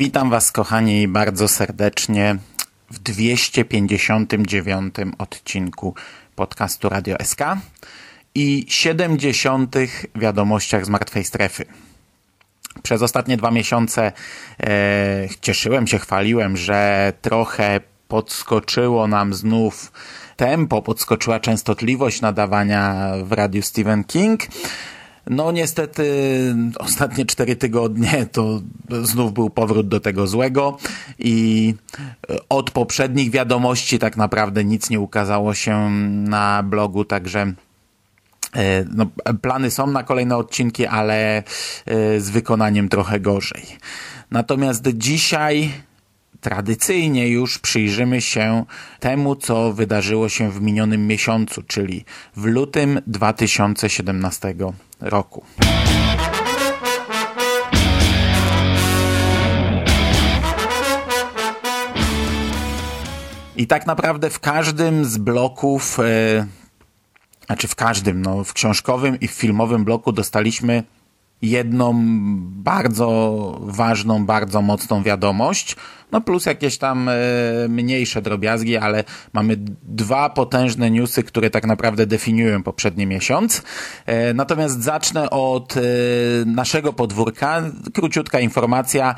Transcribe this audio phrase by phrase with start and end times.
[0.00, 2.36] Witam Was, kochani, bardzo serdecznie
[2.90, 5.94] w 259 odcinku
[6.36, 7.40] podcastu Radio SK
[8.34, 9.76] i 70
[10.14, 11.64] wiadomościach z martwej strefy.
[12.82, 14.12] Przez ostatnie dwa miesiące
[14.62, 19.92] e, cieszyłem się, chwaliłem, że trochę podskoczyło nam znów
[20.36, 24.40] tempo, podskoczyła częstotliwość nadawania w radiu Stephen King.
[25.26, 26.04] No niestety
[26.78, 28.62] ostatnie cztery tygodnie to
[29.02, 30.78] znów był powrót do tego złego
[31.18, 31.74] i
[32.48, 37.52] od poprzednich wiadomości tak naprawdę nic nie ukazało się na blogu, także
[38.56, 39.06] e, no,
[39.42, 41.42] plany są na kolejne odcinki, ale e,
[42.20, 43.62] z wykonaniem trochę gorzej.
[44.30, 45.70] Natomiast dzisiaj
[46.40, 48.64] tradycyjnie już przyjrzymy się
[49.00, 52.04] temu, co wydarzyło się w minionym miesiącu, czyli
[52.36, 54.54] w lutym 2017
[55.00, 55.44] roku.
[63.56, 66.46] I tak naprawdę w każdym z bloków, yy,
[67.46, 70.82] znaczy w każdym, no, w książkowym i w filmowym bloku dostaliśmy
[71.42, 71.94] jedną
[72.40, 75.76] bardzo ważną, bardzo mocną wiadomość,
[76.12, 77.14] no plus jakieś tam e,
[77.68, 83.62] mniejsze drobiazgi, ale mamy dwa potężne newsy, które tak naprawdę definiują poprzedni miesiąc.
[84.06, 85.80] E, natomiast zacznę od e,
[86.46, 87.62] naszego podwórka.
[87.94, 89.14] Króciutka informacja,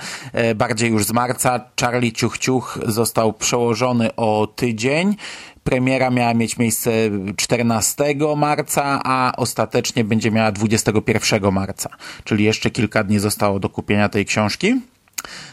[0.55, 1.61] bardziej już z marca.
[1.81, 5.17] Charlie Ciuch Ciuch został przełożony o tydzień.
[5.65, 6.91] Premiera miała mieć miejsce
[7.37, 8.05] 14
[8.37, 11.91] marca, a ostatecznie będzie miała 21 marca,
[12.25, 14.81] czyli jeszcze kilka dni zostało do kupienia tej książki.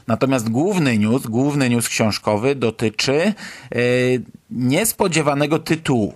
[0.08, 3.34] Natomiast główny news, główny news książkowy dotyczy
[3.72, 3.82] yy,
[4.52, 6.14] niespodziewanego tytułu.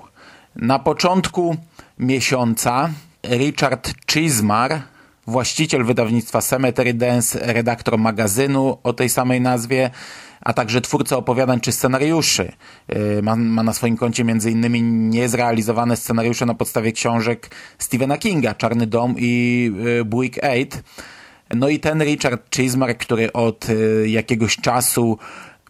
[0.56, 1.58] Na początku
[2.00, 2.90] miesiąca
[3.24, 4.82] Richard Chismar,
[5.28, 9.90] właściciel wydawnictwa Cemetery Dance, redaktor magazynu o tej samej nazwie,
[10.46, 12.52] a także twórca opowiadań czy scenariuszy.
[12.96, 18.88] Y, ma, ma na swoim koncie innymi niezrealizowane scenariusze na podstawie książek Stephena Kinga, Czarny
[18.88, 19.72] Dom i
[20.02, 20.68] y, Buick 8.
[21.56, 25.18] No i ten Richard Chismark, który od y, jakiegoś czasu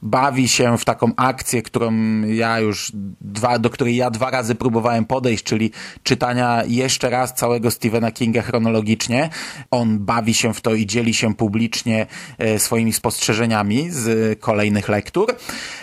[0.04, 1.92] bawi się w taką akcję, którą
[2.22, 2.92] ja już
[3.22, 5.72] dwa, do której ja dwa razy próbowałem podejść, czyli
[6.04, 9.30] czytania jeszcze raz całego Stephena Kinga chronologicznie.
[9.72, 12.06] On bawi się w to i dzieli się publicznie
[12.38, 15.36] e, swoimi spostrzeżeniami z kolejnych lektur.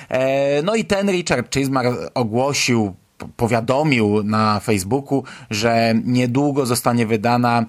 [0.08, 2.94] E, no i ten Richard Chismar ogłosił
[3.36, 7.66] powiadomił na Facebooku, że niedługo zostanie wydana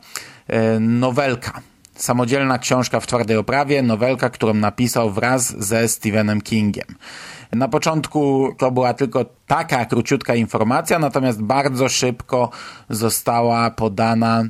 [0.47, 1.62] e, nowelka
[2.01, 6.88] samodzielna książka w twardej oprawie, nowelka, którą napisał wraz ze Stephenem Kingiem.
[7.51, 12.50] Na początku to była tylko taka króciutka informacja, natomiast bardzo szybko
[12.89, 14.44] została podana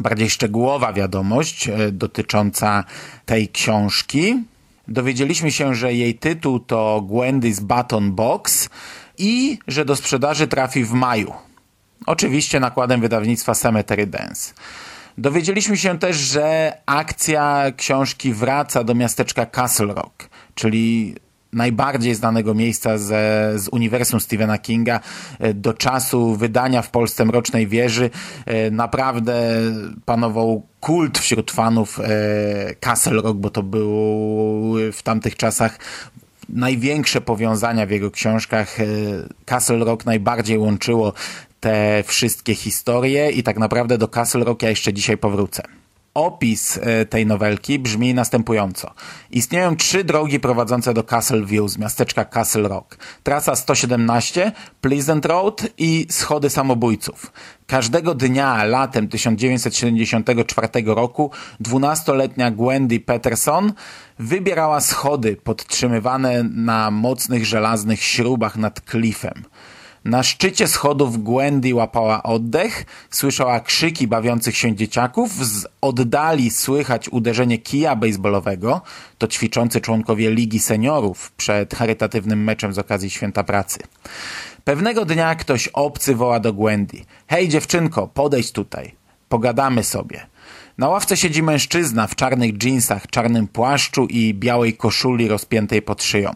[0.00, 2.84] bardziej szczegółowa wiadomość e, dotycząca
[3.26, 4.44] tej książki.
[4.88, 8.68] Dowiedzieliśmy się, że jej tytuł to Gwendy's Button Box
[9.18, 11.32] i że do sprzedaży trafi w maju.
[12.06, 14.54] Oczywiście nakładem wydawnictwa Cemetery Dance.
[15.18, 21.14] Dowiedzieliśmy się też, że akcja książki wraca do miasteczka Castle Rock, czyli
[21.52, 25.00] najbardziej znanego miejsca ze, z uniwersum Stephena Kinga
[25.38, 28.10] e, do czasu wydania w Polsce Mrocznej Wieży
[28.46, 29.52] e, naprawdę
[30.04, 35.78] panował kult wśród fanów e, Castle Rock, bo to były w tamtych czasach
[36.48, 38.76] największe powiązania w jego książkach.
[39.44, 41.12] Castle Rock najbardziej łączyło
[41.60, 45.62] te wszystkie historie i tak naprawdę do Castle Rock ja jeszcze dzisiaj powrócę.
[46.14, 48.90] Opis e, tej nowelki brzmi następująco.
[49.30, 52.98] Istnieją trzy drogi prowadzące do Castle View z miasteczka Castle Rock.
[53.22, 57.32] Trasa 117, Pleasant Road i schody samobójców.
[57.66, 61.30] Każdego dnia latem 1974 roku
[61.60, 63.72] dwunastoletnia Gwendy Peterson
[64.18, 69.44] wybierała schody podtrzymywane na mocnych żelaznych śrubach nad klifem.
[70.04, 77.58] Na szczycie schodów Gwendy łapała oddech, słyszała krzyki bawiących się dzieciaków, z oddali słychać uderzenie
[77.58, 78.80] kija baseballowego,
[79.18, 83.78] to ćwiczący członkowie Ligi Seniorów przed charytatywnym meczem z okazji Święta Pracy.
[84.64, 87.04] Pewnego dnia ktoś obcy woła do Gwendy.
[87.26, 88.94] Hej dziewczynko, podejdź tutaj.
[89.28, 90.26] Pogadamy sobie.
[90.78, 96.34] Na ławce siedzi mężczyzna w czarnych dżinsach, czarnym płaszczu i białej koszuli rozpiętej pod szyją.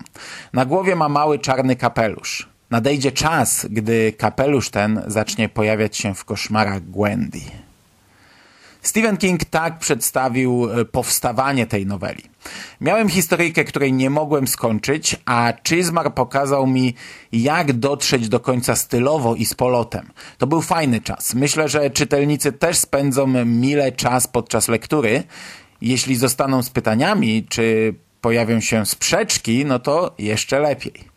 [0.52, 2.53] Na głowie ma mały czarny kapelusz.
[2.74, 7.40] Nadejdzie czas, gdy kapelusz ten zacznie pojawiać się w koszmarach Gwendy.
[8.82, 12.22] Stephen King tak przedstawił e, powstawanie tej noweli.
[12.80, 16.94] Miałem historyjkę, której nie mogłem skończyć, a Chismar pokazał mi,
[17.32, 20.10] jak dotrzeć do końca stylowo i z polotem.
[20.38, 21.34] To był fajny czas.
[21.34, 25.22] Myślę, że czytelnicy też spędzą mile czas podczas lektury.
[25.80, 31.13] Jeśli zostaną z pytaniami, czy pojawią się sprzeczki, no to jeszcze lepiej.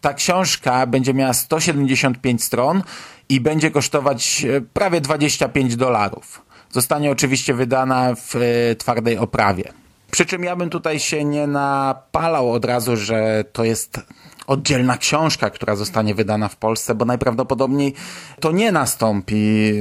[0.00, 2.82] Ta książka będzie miała 175 stron
[3.28, 6.42] i będzie kosztować e, prawie 25 dolarów.
[6.70, 9.72] Zostanie oczywiście wydana w e, twardej oprawie.
[10.10, 14.00] Przy czym ja bym tutaj się nie napalał od razu, że to jest
[14.46, 17.94] oddzielna książka, która zostanie wydana w Polsce, bo najprawdopodobniej
[18.40, 19.72] to nie nastąpi.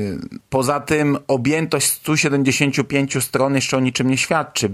[0.50, 4.70] Poza tym objętość 175 stron jeszcze o niczym nie świadczy.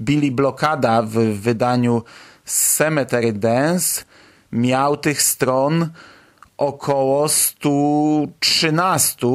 [0.00, 2.02] Billy Blokada w wydaniu
[2.44, 4.04] Cemetery Dance
[4.52, 5.88] miał tych stron
[6.56, 9.26] około 113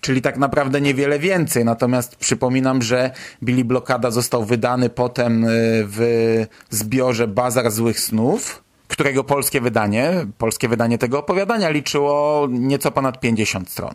[0.00, 1.64] czyli tak naprawdę niewiele więcej.
[1.64, 3.10] Natomiast przypominam, że
[3.42, 5.48] Billy Blokada został wydany potem e,
[5.84, 13.20] w zbiorze Bazar Złych Snów, którego polskie wydanie, polskie wydanie tego opowiadania liczyło nieco ponad
[13.20, 13.94] 50 stron.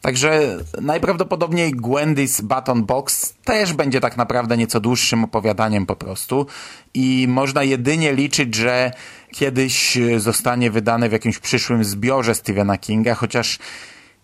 [0.00, 6.46] Także najprawdopodobniej Gwendy's Baton Box też będzie tak naprawdę nieco dłuższym opowiadaniem po prostu
[6.94, 8.92] i można jedynie liczyć, że
[9.32, 13.58] kiedyś zostanie wydane w jakimś przyszłym zbiorze Stephena Kinga, chociaż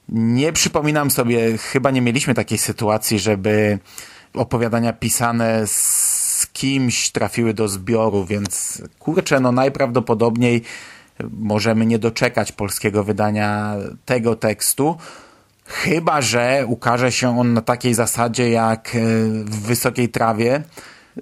[0.08, 3.78] nie przypominam sobie, chyba nie mieliśmy takiej sytuacji, żeby
[4.34, 10.62] opowiadania pisane z kimś trafiły do zbioru, więc kurczę, no najprawdopodobniej
[11.30, 13.74] możemy nie doczekać polskiego wydania
[14.04, 14.96] tego tekstu,
[15.66, 18.98] chyba że ukaże się on na takiej zasadzie jak e,
[19.44, 20.62] w Wysokiej Trawie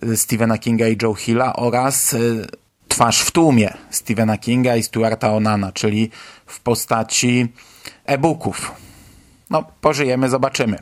[0.03, 2.19] e, Stephena Kinga i Joe Hilla oraz e,
[2.95, 6.11] Twarz w tłumie Stephena Kinga i Stuarta Onana, czyli
[6.47, 7.53] w postaci
[8.05, 8.73] e-booków.
[9.51, 10.79] No, pożyjemy, zobaczymy.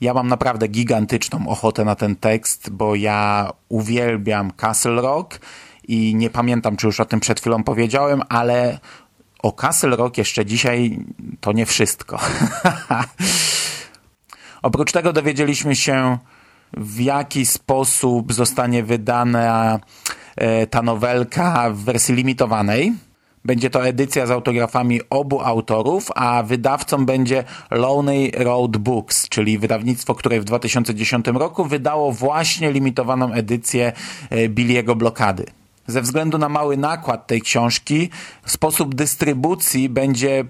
[0.00, 5.40] Ja mam naprawdę gigantyczną ochotę na ten tekst, bo ja uwielbiam Castle Rock
[5.88, 8.78] i nie pamiętam, czy już o tym przed chwilą powiedziałem, ale
[9.42, 10.98] o Castle Rock jeszcze dzisiaj
[11.40, 12.20] to nie wszystko.
[14.62, 16.18] Oprócz tego dowiedzieliśmy się,
[16.72, 19.80] w jaki sposób zostanie wydana
[20.70, 22.92] ta nowelka w wersji limitowanej.
[23.44, 30.14] Będzie to edycja z autografami obu autorów, a wydawcą będzie Lonely Road Books, czyli wydawnictwo,
[30.14, 33.92] które w 2010 roku wydało właśnie limitowaną edycję
[34.30, 35.44] e, Billiego Blokady.
[35.86, 38.10] Ze względu na mały nakład tej książki,
[38.46, 40.44] sposób dystrybucji będzie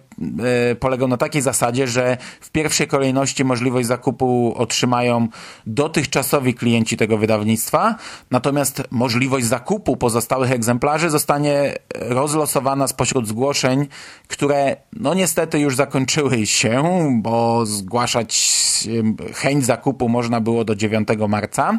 [0.71, 5.29] e, polegał na takiej zasadzie, że w pierwszej kolejności możliwość zakupu otrzymają
[5.67, 7.95] dotychczasowi klienci tego wydawnictwa,
[8.31, 13.87] natomiast możliwość zakupu pozostałych egzemplarzy zostanie rozlosowana spośród zgłoszeń,
[14.29, 16.85] które no niestety już zakończyły się,
[17.23, 18.55] bo zgłaszać
[19.35, 21.79] chęć zakupu można było do 9 marca.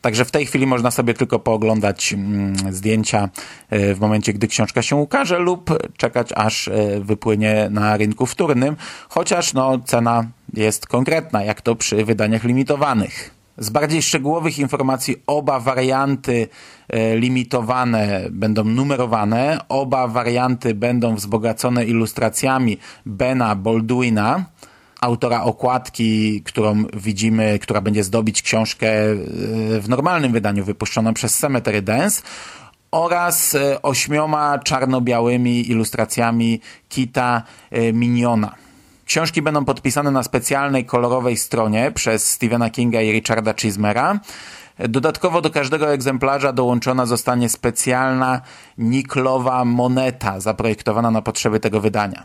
[0.00, 3.28] Także w tej chwili można sobie tylko pooglądać mm, zdjęcia
[3.70, 8.76] e, w momencie, gdy książka się ukaże lub czekać aż e, wypłynie na rynku wtórnym,
[9.08, 13.40] chociaż no, cena jest konkretna, jak to przy wydaniach limitowanych.
[13.58, 16.48] Z bardziej szczegółowych informacji oba warianty
[16.88, 24.44] e, limitowane będą numerowane, oba warianty będą wzbogacone ilustracjami Bena Baldwina,
[25.00, 29.16] autora okładki, którą widzimy, która będzie zdobić książkę e,
[29.80, 32.22] w normalnym wydaniu wypuszczoną przez Cemetery Dance
[32.90, 38.54] oraz e, ośmioma czarno-białymi ilustracjami Kita e, Miniona.
[39.04, 44.20] Książki będą podpisane na specjalnej kolorowej stronie przez Stephena Kinga i Richarda Chismera.
[44.88, 48.40] Dodatkowo do każdego egzemplarza dołączona zostanie specjalna
[48.78, 52.24] niklowa moneta zaprojektowana na potrzeby tego wydania.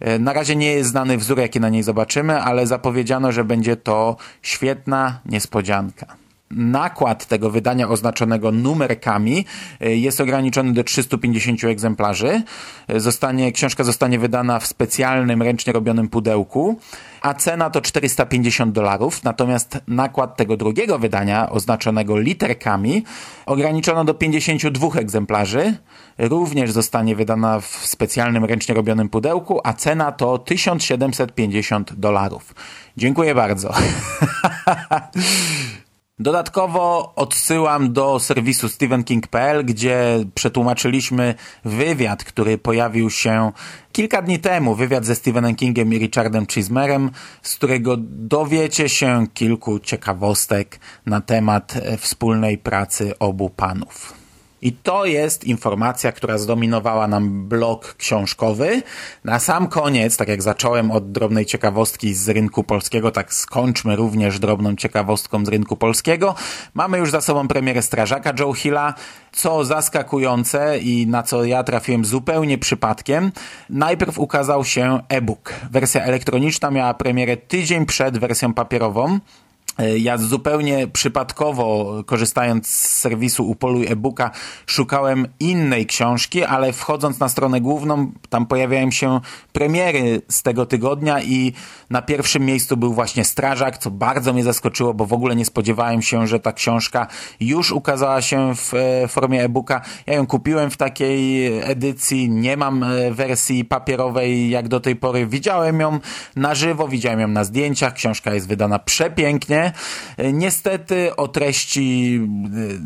[0.00, 3.76] E, na razie nie jest znany wzór, jaki na niej zobaczymy, ale zapowiedziano, że będzie
[3.76, 6.25] to świetna niespodzianka.
[6.50, 9.44] Nakład tego wydania oznaczonego numerkami
[9.80, 12.42] e, jest ograniczony do 350 egzemplarzy.
[12.88, 16.78] E, zostanie, książka zostanie wydana w specjalnym, ręcznie robionym pudełku,
[17.22, 19.24] a cena to 450 dolarów.
[19.24, 23.04] Natomiast nakład tego drugiego wydania, oznaczonego literkami,
[23.46, 25.76] ograniczono do 52 egzemplarzy.
[26.18, 32.54] Również zostanie wydana w specjalnym, ręcznie robionym pudełku, a cena to 1750 dolarów.
[32.96, 33.74] Dziękuję bardzo.
[36.18, 43.52] Dodatkowo odsyłam do serwisu stephenking.pl, gdzie przetłumaczyliśmy wywiad, który pojawił się
[43.92, 47.10] kilka dni temu, wywiad ze Stephenem Kingiem i Richardem Chismerem,
[47.42, 54.25] z którego dowiecie się kilku ciekawostek na temat wspólnej pracy obu panów.
[54.62, 58.82] I to jest informacja, która zdominowała nam blok książkowy.
[59.24, 64.38] Na sam koniec, tak jak zacząłem od drobnej ciekawostki z rynku polskiego, tak skończmy również
[64.38, 66.34] drobną ciekawostką z rynku polskiego.
[66.74, 68.94] Mamy już za sobą premierę Strażaka Joe Hilla,
[69.32, 73.32] co zaskakujące i na co ja trafiłem zupełnie przypadkiem.
[73.70, 75.52] Najpierw ukazał się e-book.
[75.70, 79.18] Wersja elektroniczna miała premierę tydzień przed wersją papierową.
[79.78, 84.30] E, ja zupełnie przypadkowo, korzystając z serwisu Upoluj e-booka,
[84.66, 89.20] szukałem innej książki, ale wchodząc na stronę główną, tam pojawiają się
[89.52, 91.52] premiery z tego tygodnia i
[91.90, 96.02] na pierwszym miejscu był właśnie Strażak, co bardzo mnie zaskoczyło, bo w ogóle nie spodziewałem
[96.02, 97.06] się, że ta książka
[97.40, 99.80] już ukazała się w e, formie e-booka.
[100.06, 105.26] Ja ją kupiłem w takiej edycji, nie mam e, wersji papierowej jak do tej pory.
[105.26, 105.98] Widziałem ją
[106.36, 109.65] na żywo, widziałem ją na zdjęciach, książka jest wydana przepięknie,
[110.32, 112.20] Niestety o treści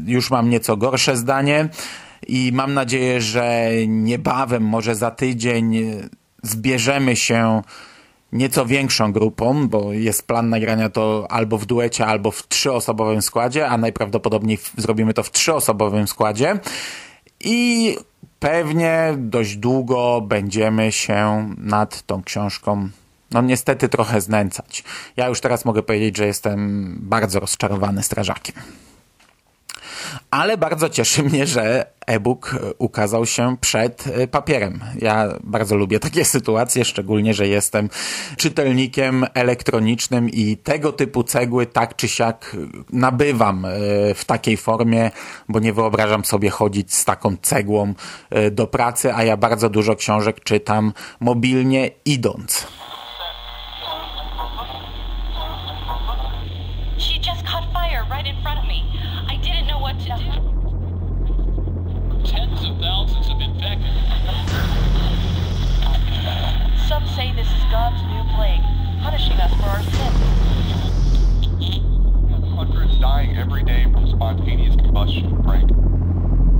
[0.06, 1.68] y, już mam nieco gorsze zdanie
[2.26, 5.84] i mam nadzieję, że niebawem, może za tydzień
[6.42, 7.62] zbierzemy się
[8.32, 13.68] nieco większą grupą, bo jest plan nagrania to albo w duecie, albo w trzyosobowym składzie,
[13.68, 16.58] a najprawdopodobniej zrobimy to w trzyosobowym składzie.
[17.40, 17.96] I
[18.38, 22.88] pewnie dość długo będziemy się nad tą książką
[23.30, 24.84] no niestety trochę znęcać.
[25.16, 28.54] Ja już teraz mogę powiedzieć, że jestem bardzo rozczarowany strażakiem.
[30.30, 34.80] Ale bardzo cieszy mnie, że e-book ukazał się przed e, papierem.
[34.98, 37.88] Ja bardzo lubię takie sytuacje, szczególnie, że jestem
[38.36, 42.56] czytelnikiem elektronicznym i tego typu cegły tak czy siak
[42.92, 43.70] nabywam e,
[44.14, 45.10] w takiej formie,
[45.48, 47.94] bo nie wyobrażam sobie chodzić z taką cegłą
[48.30, 52.66] e, do pracy, a ja bardzo dużo książek czytam mobilnie idąc.
[57.00, 58.84] She just caught fire right in front of me.
[59.26, 60.30] I didn't know what to do.
[62.28, 63.88] Tens of thousands of infected.
[66.86, 68.60] Some say this is God's new plague,
[69.00, 70.20] punishing us for our sins.
[72.54, 75.70] Hundreds dying every day from spontaneous combustion, Frank.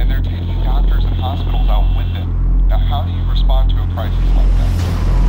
[0.00, 2.66] And they're taking doctors and hospitals out with them.
[2.66, 5.19] Now how do you respond to a crisis like that?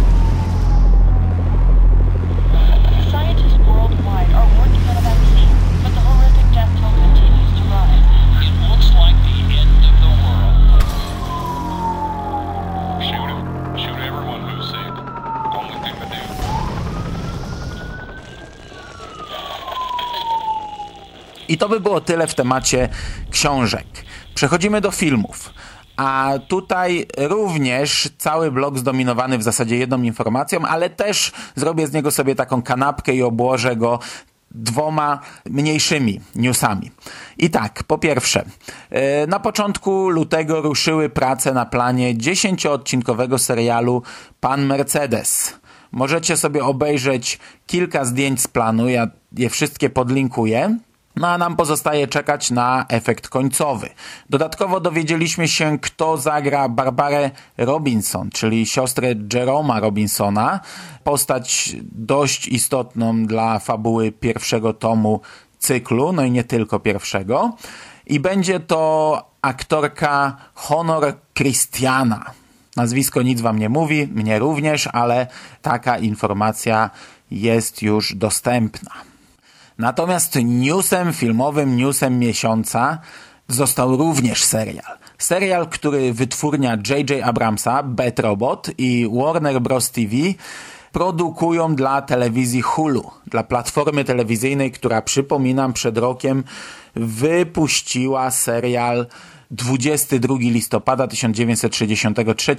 [21.52, 22.90] I to by było tyle w temacie
[23.32, 23.86] książek.
[24.36, 25.54] Przechodzimy do filmów.
[26.02, 32.12] A tutaj również cały blok zdominowany w zasadzie jedną informacją, ale też zrobię z niego
[32.12, 34.00] sobie taką kanapkę i obłożę go
[34.52, 36.92] dwoma mniejszymi newsami.
[37.38, 38.46] I tak, po pierwsze,
[38.90, 44.04] e, na początku lutego ruszyły prace na planie dziesięcioodcinkowego serialu
[44.40, 45.54] Pan Mercedes.
[45.92, 50.78] Możecie sobie obejrzeć kilka zdjęć z planu, ja je wszystkie podlinkuję.
[51.16, 53.90] No a nam pozostaje czekać na efekt końcowy.
[54.30, 60.60] Dodatkowo dowiedzieliśmy się, kto zagra Barbarę Robinson, czyli siostrę Jeroma Robinsona,
[61.04, 65.22] postać dość istotną dla fabuły pierwszego tomu
[65.60, 67.56] cyklu, no i nie tylko pierwszego.
[68.06, 72.32] I będzie to aktorka Honor Christiana.
[72.76, 75.28] Nazwisko nic wam nie mówi, mnie również, ale
[75.62, 76.90] taka informacja
[77.32, 79.11] jest już dostępna.
[79.82, 83.00] Natomiast newsem filmowym, newsem miesiąca
[83.48, 84.98] został również serial.
[85.18, 87.24] Serial, który wytwórnia J.J.
[87.24, 89.92] Abramsa, Bat Robot i Warner Bros.
[89.92, 90.16] TV
[90.92, 96.44] produkują dla telewizji Hulu, dla platformy telewizyjnej, która przypominam przed rokiem
[96.96, 99.08] wypuściła serial
[99.52, 102.56] 22 listopada 1963.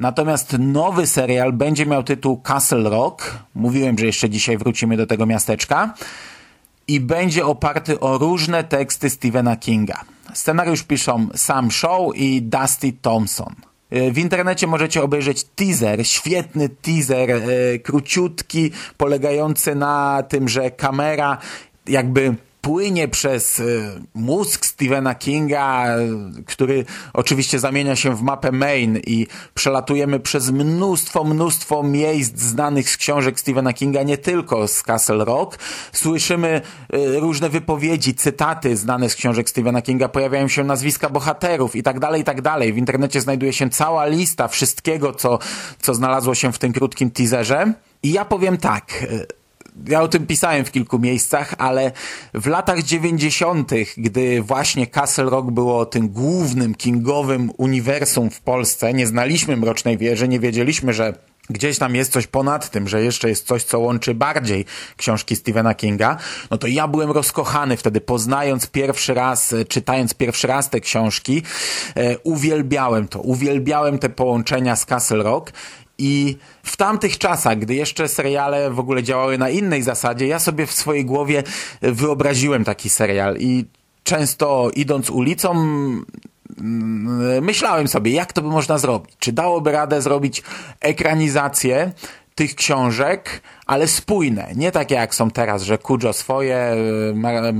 [0.00, 3.38] Natomiast nowy serial będzie miał tytuł Castle Rock.
[3.54, 5.94] Mówiłem, że jeszcze dzisiaj wrócimy do tego miasteczka.
[6.88, 10.04] i będzie oparty o różne teksty Stephena Kinga.
[10.34, 13.54] Scenariusz piszą Sam Shaw i Dusty Thompson.
[13.90, 21.38] W internecie możecie obejrzeć teaser, świetny teaser, e, króciutki, polegający na tym, że kamera
[21.86, 28.98] jakby płynie przez y, mózg Stephena Kinga, y, który oczywiście zamienia się w mapę Main
[29.06, 35.24] i przelatujemy przez mnóstwo, mnóstwo miejsc znanych z książek Stephena Kinga, nie tylko z Castle
[35.24, 35.58] Rock.
[35.92, 36.62] Słyszymy
[36.94, 42.00] y, różne wypowiedzi, cytaty znane z książek Stephena Kinga, pojawiają się nazwiska bohaterów i tak
[42.00, 42.72] dalej, i tak dalej.
[42.72, 45.38] W internecie znajduje się cała lista wszystkiego, co,
[45.80, 47.72] co znalazło się w tym krótkim teaserze.
[48.02, 49.06] I ja powiem tak,
[49.88, 51.92] ja o tym pisałem w kilku miejscach, ale
[52.34, 59.06] w latach 90., gdy właśnie Castle Rock było tym głównym kingowym uniwersum w Polsce, nie
[59.06, 61.14] znaliśmy Mrocznej Wieży, nie wiedzieliśmy, że
[61.50, 64.64] gdzieś tam jest coś ponad tym, że jeszcze jest coś, co łączy bardziej
[64.96, 66.16] książki Stephena Kinga,
[66.50, 71.42] no to ja byłem rozkochany wtedy, poznając pierwszy raz, czytając pierwszy raz te książki,
[71.94, 75.52] e, uwielbiałem to, uwielbiałem te połączenia z Castle Rock
[76.00, 80.66] i w tamtych czasach, gdy jeszcze seriale w ogóle działały na innej zasadzie, ja sobie
[80.66, 81.42] w swojej głowie
[81.82, 83.64] wyobraziłem taki serial i
[84.04, 85.54] często idąc ulicą
[87.42, 89.10] myślałem sobie, jak to by można zrobić.
[89.18, 90.42] Czy dałoby radę zrobić
[90.80, 91.92] ekranizację
[92.34, 94.48] tych książek, ale spójne.
[94.56, 96.76] Nie takie jak są teraz, że Kujo swoje,
[97.14, 97.54] mar,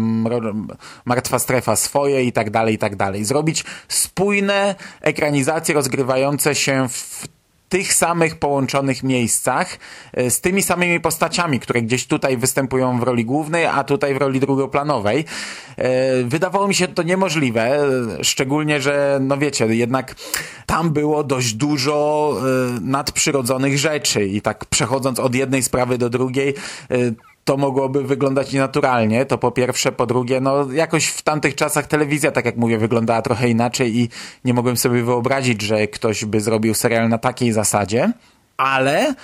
[1.05, 3.25] Martwa Strefa swoje i tak dalej, i tak dalej.
[3.25, 7.29] Zrobić spójne ekranizacje rozgrywające się w
[7.71, 9.79] tych samych połączonych miejscach
[10.13, 14.17] e, z tymi samymi postaciami, które gdzieś tutaj występują w roli głównej, a tutaj w
[14.17, 15.25] roli drugoplanowej.
[15.77, 17.79] E, wydawało mi się to niemożliwe,
[18.23, 20.15] szczególnie, że no wiecie, jednak
[20.67, 26.55] tam było dość dużo e, nadprzyrodzonych rzeczy i tak przechodząc od jednej sprawy do drugiej,
[27.45, 32.31] to mogłoby wyglądać nienaturalnie, to po pierwsze, po drugie, no jakoś w tamtych czasach telewizja,
[32.31, 34.09] tak jak mówię, wyglądała trochę inaczej i
[34.45, 38.13] nie mogłem sobie wyobrazić, że ktoś by zrobił serial na takiej zasadzie
[38.61, 39.15] ale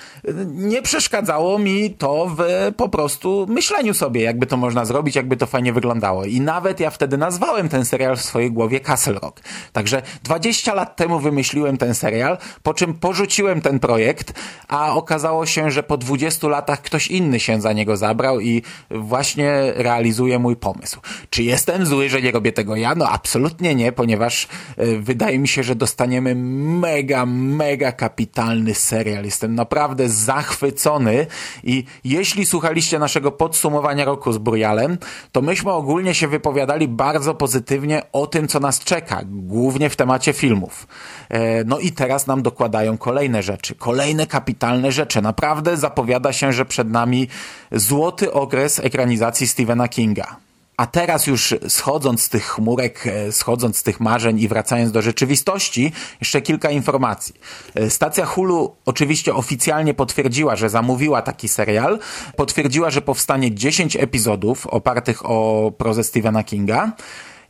[0.45, 2.41] nie przeszkadzało mi to w
[2.77, 6.25] po prostu myśleniu sobie, jakby to można zrobić, jakby to fajnie wyglądało.
[6.25, 9.41] I nawet ja wtedy nazwałem ten serial w swojej głowie Castle Rock.
[9.73, 14.33] Także 20 lat temu wymyśliłem ten serial, po czym porzuciłem ten projekt,
[14.67, 19.73] a okazało się, że po 20 latach ktoś inny się za niego zabrał i właśnie
[19.75, 20.99] realizuje mój pomysł.
[21.29, 22.95] Czy jestem zły, że nie robię tego ja?
[22.95, 24.47] No absolutnie nie, ponieważ
[24.79, 31.27] y, wydaje mi się, że dostaniemy mega, mega kapitalny serial Jestem naprawdę zachwycony
[31.63, 34.97] i jeśli słuchaliście naszego podsumowania roku z Burialem,
[35.31, 40.33] to myśmy ogólnie się wypowiadali bardzo pozytywnie o tym, co nas czeka, głównie w temacie
[40.33, 40.87] filmów.
[41.29, 45.21] E, no i teraz nam dokładają kolejne rzeczy, kolejne kapitalne rzeczy.
[45.21, 47.27] Naprawdę zapowiada się, że przed nami
[47.71, 50.46] złoty okres ekranizacji Stephena Kinga.
[50.77, 55.01] A teraz już schodząc z tych chmurek, e, schodząc z tych marzeń i wracając do
[55.01, 57.35] rzeczywistości, jeszcze kilka informacji.
[57.75, 61.99] E, stacja Hulu oczywiście oficjalnie potwierdziła, że zamówiła taki serial.
[62.35, 66.91] Potwierdziła, że powstanie 10 epizodów opartych o prozę Stephena Kinga.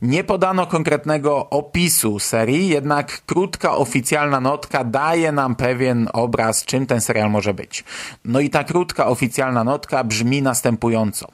[0.02, 7.00] Nie podano konkretnego opisu serii, jednak krótka oficjalna notka daje nam pewien obraz, czym ten
[7.00, 7.84] serial może być.
[8.24, 11.26] No i ta krótka oficjalna notka brzmi następująco.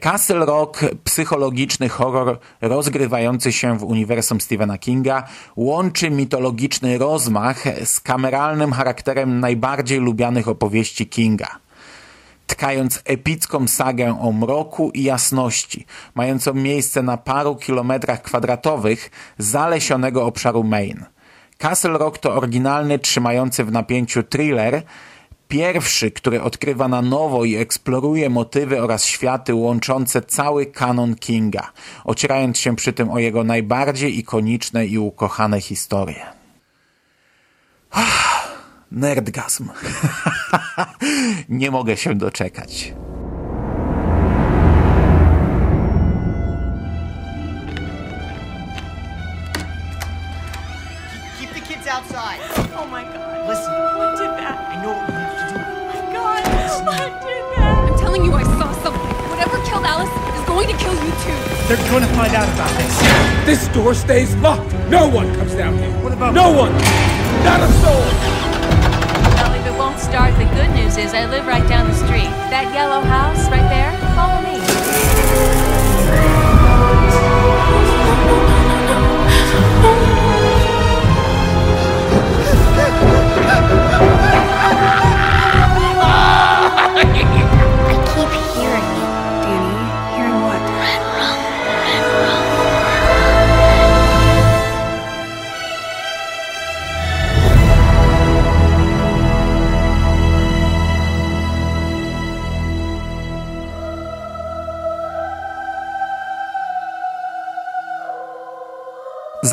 [0.00, 5.22] Castle Rock, psychologiczny horror rozgrywający się w uniwersum Stephena Kinga,
[5.56, 11.63] łączy mitologiczny rozmach z kameralnym charakterem najbardziej lubianych opowieści Kinga
[12.46, 20.64] tkając epicką sagę o mroku i jasności, mającą miejsce na paru kilometrach kwadratowych zalesionego obszaru
[20.64, 21.04] Maine.
[21.58, 24.82] Castle Rock to oryginalny, trzymający w napięciu thriller,
[25.48, 31.72] pierwszy, który odkrywa na nowo i eksploruje motywy oraz światy łączące cały kanon Kinga,
[32.04, 36.26] ocierając się przy tym o jego najbardziej ikoniczne i ukochane historie.
[38.94, 39.68] Nerdgasm.
[41.48, 42.94] Nie mogę się doczekać.
[51.38, 52.40] Keep the kids outside.
[52.78, 53.48] Oh my god.
[53.48, 54.56] Listen, What did that?
[54.72, 55.60] I know what we have to do.
[55.60, 56.42] Oh my god.
[56.86, 57.90] What did that?
[57.90, 59.10] I'm telling you, I saw something.
[59.30, 61.38] Whatever killed Alice is going to kill you too.
[61.68, 62.94] They're gonna find out about this.
[63.46, 64.72] This door stays locked.
[64.88, 65.90] No one comes down here.
[66.02, 66.72] What about No one.
[67.44, 68.53] Not a soul.
[70.14, 72.30] The good news is I live right down the street.
[72.46, 73.90] That yellow house right there,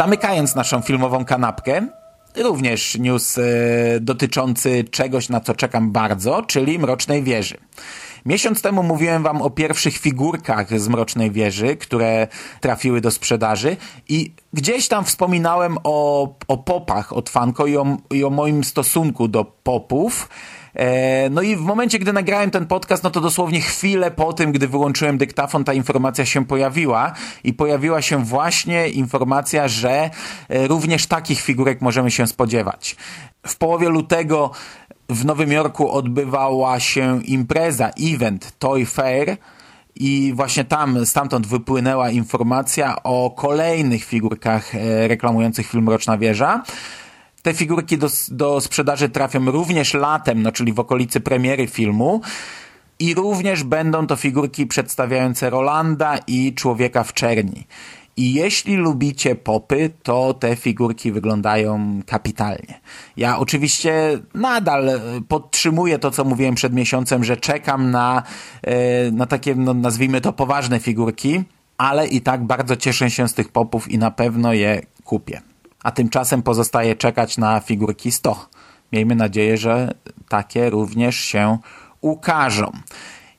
[0.01, 1.87] Zamykając naszą filmową kanapkę,
[2.37, 3.41] również news e,
[3.99, 7.57] dotyczący czegoś, na co czekam bardzo, czyli Mrocznej Wieży.
[8.25, 12.27] Miesiąc temu mówiłem wam o pierwszych figurkach z Mrocznej Wieży, które
[12.61, 13.77] trafiły do sprzedaży
[14.09, 19.27] i gdzieś tam wspominałem o, o popach od Fanko i o, i o moim stosunku
[19.27, 20.29] do popów.
[20.75, 24.51] E, No i w momencie, gdy nagrałem ten podcast, no to dosłownie chwilę po tym,
[24.51, 30.09] gdy wyłączyłem dyktafon, ta informacja się pojawiła i pojawiła się właśnie informacja, że
[30.49, 32.95] e, również takich figurek możemy się spodziewać.
[33.47, 34.51] W połowie lutego
[35.09, 39.37] w Nowym Jorku odbywała się impreza, event Toy Fair
[39.95, 46.63] i właśnie tam, stamtąd wypłynęła informacja o kolejnych figurkach e, reklamujących film Roczna Wieża.
[47.41, 52.21] Te figurki do, do sprzedaży trafią również latem, no czyli w okolicy premiery filmu.
[52.99, 57.67] I również będą to figurki przedstawiające Rolanda i Człowieka w Czerni.
[58.17, 62.79] I jeśli lubicie popy, to te figurki wyglądają kapitalnie.
[63.17, 68.23] Ja oczywiście nadal e, podtrzymuję to, co mówiłem przed miesiącem, że czekam na,
[68.63, 71.43] e, na takie, no, nazwijmy to, poważne figurki,
[71.77, 75.41] ale i tak bardzo cieszę się z tych popów i na pewno je kupię.
[75.83, 78.45] A tymczasem pozostaje czekać na figurki 100.
[78.91, 79.93] Miejmy nadzieję, że
[80.29, 81.57] takie również się
[82.01, 82.71] ukażą.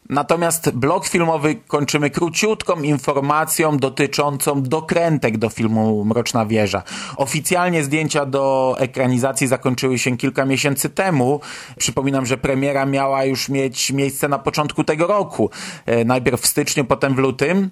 [0.09, 6.83] Natomiast blok filmowy kończymy króciutką informacją dotyczącą dokrętek do filmu Mroczna Wieża.
[7.17, 11.41] Oficjalnie zdjęcia do ekranizacji zakończyły się kilka miesięcy temu.
[11.79, 15.51] Przypominam, że premiera miała już mieć miejsce na początku tego roku.
[15.87, 17.71] E, najpierw w styczniu, potem w lutym.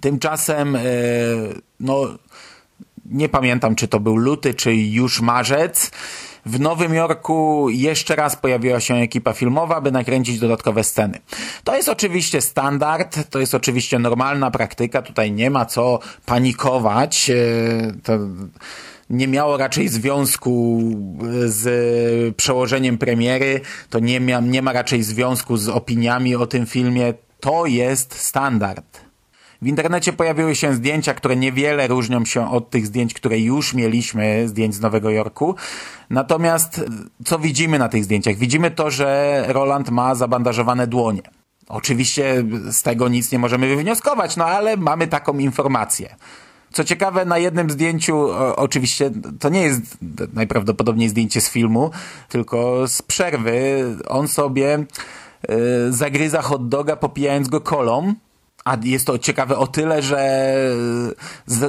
[0.00, 0.80] Tymczasem, e,
[1.80, 2.00] no,
[3.10, 5.90] nie pamiętam, czy to był luty, czy już marzec.
[6.46, 11.18] W Nowym Jorku jeszcze raz pojawiła się ekipa filmowa, by nakręcić dodatkowe sceny.
[11.64, 17.30] To jest oczywiście standard, to jest oczywiście normalna praktyka, tutaj nie ma co panikować.
[17.30, 17.34] E,
[18.02, 18.18] to
[19.10, 20.82] nie miało raczej związku
[21.44, 27.14] z przełożeniem premiery, to nie, mia, nie ma raczej związku z opiniami o tym filmie.
[27.40, 29.07] To jest standard.
[29.62, 34.48] W internecie pojawiły się zdjęcia, które niewiele różnią się od tych zdjęć, które już mieliśmy,
[34.48, 35.54] zdjęć z Nowego Jorku.
[36.10, 36.84] Natomiast
[37.24, 38.36] co widzimy na tych zdjęciach?
[38.36, 41.22] Widzimy to, że Roland ma zabandażowane dłonie.
[41.68, 46.16] Oczywiście z tego nic nie możemy wywnioskować, no ale mamy taką informację.
[46.72, 49.98] Co ciekawe, na jednym zdjęciu, oczywiście to nie jest
[50.32, 51.90] najprawdopodobniej zdjęcie z filmu,
[52.28, 53.84] tylko z przerwy.
[54.08, 58.14] On sobie y, zagryza hot doga popijając go kolą.
[58.68, 60.52] A jest to ciekawe o tyle, że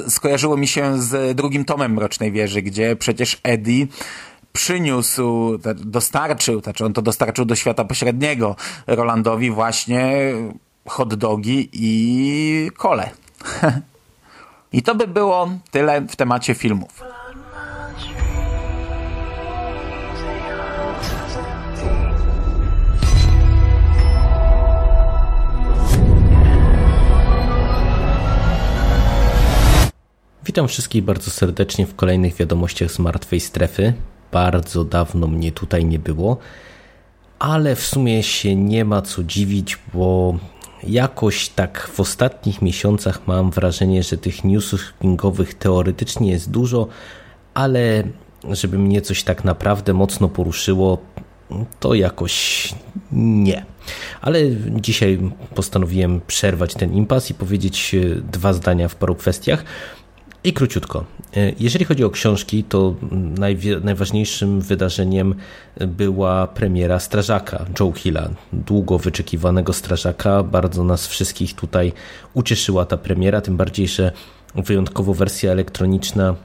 [0.07, 3.87] skojarzyło mi się z drugim tomem Mrocznej Wieży, gdzie przecież Eddie
[4.53, 8.55] przyniósł, dostarczył, znaczy on to dostarczył do świata pośredniego
[8.87, 10.33] Rolandowi właśnie
[10.87, 13.09] hot dogi i kole.
[14.73, 17.18] I to by było tyle w temacie filmów.
[30.49, 33.93] Witam wszystkich bardzo serdecznie w kolejnych wiadomościach z martwej strefy.
[34.31, 36.37] Bardzo dawno mnie tutaj nie było,
[37.39, 40.37] ale w sumie się nie ma co dziwić, bo
[40.83, 46.87] jakoś tak w ostatnich miesiącach mam wrażenie, że tych newsów kingowych teoretycznie jest dużo,
[47.53, 48.03] ale
[48.51, 50.97] żeby mnie coś tak naprawdę mocno poruszyło,
[51.79, 52.69] to jakoś
[53.11, 53.65] nie.
[54.21, 54.39] Ale
[54.75, 55.19] dzisiaj
[55.55, 57.95] postanowiłem przerwać ten impas i powiedzieć
[58.31, 59.63] dwa zdania w paru kwestiach.
[60.43, 61.05] I króciutko.
[61.59, 62.95] Jeżeli chodzi o książki, to
[63.83, 65.35] najważniejszym wydarzeniem
[65.87, 70.43] była premiera Strażaka Joe Hilla, długo wyczekiwanego Strażaka.
[70.43, 71.93] Bardzo nas wszystkich tutaj
[72.33, 74.11] ucieszyła ta premiera, tym bardziej, że
[74.55, 76.35] wyjątkowo wersja elektroniczna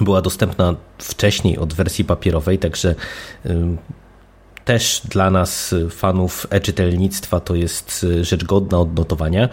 [0.00, 2.94] była dostępna wcześniej od wersji papierowej, także
[4.64, 9.48] też dla nas, fanów e-czytelnictwa, to jest rzecz godna odnotowania.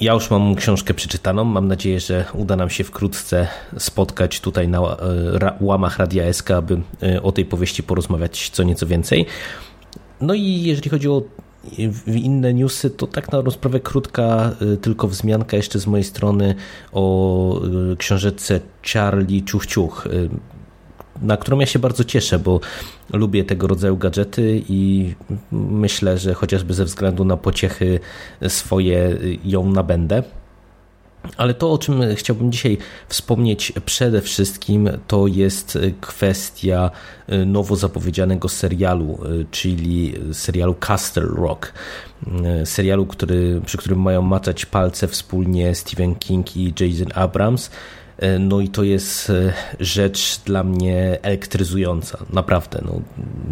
[0.00, 1.44] Ja już mam książkę przeczytaną.
[1.44, 4.96] Mam nadzieję, że uda nam się wkrótce spotkać tutaj na
[5.60, 6.80] łamach Radia SK, aby
[7.22, 9.26] o tej powieści porozmawiać co nieco więcej.
[10.20, 11.22] No i jeżeli chodzi o
[12.06, 14.52] inne newsy, to tak na rozprawę krótka,
[14.82, 16.54] tylko wzmianka jeszcze z mojej strony
[16.92, 17.60] o
[17.98, 18.60] książeczce
[18.92, 20.08] Charlie Ciuch Ciuch
[21.22, 22.60] na którą ja się bardzo cieszę, bo
[23.12, 25.14] lubię tego rodzaju gadżety i
[25.52, 28.00] myślę, że chociażby ze względu na pociechy
[28.48, 30.22] swoje ją nabędę.
[31.36, 36.90] Ale to, o czym chciałbym dzisiaj wspomnieć przede wszystkim, to jest kwestia
[37.46, 39.18] nowo zapowiedzianego serialu,
[39.50, 41.72] czyli serialu Castle Rock.
[42.64, 47.70] Serialu, który, przy którym mają maczać palce wspólnie Stephen King i Jason Abrams
[48.40, 49.32] No i to jest
[49.80, 52.82] rzecz dla mnie elektryzująca, naprawdę.
[52.84, 53.00] No,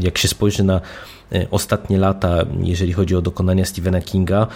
[0.00, 0.80] jak się spojrzy na
[1.50, 4.46] ostatnie lata, jeżeli chodzi o dokonania Stephena Kinga,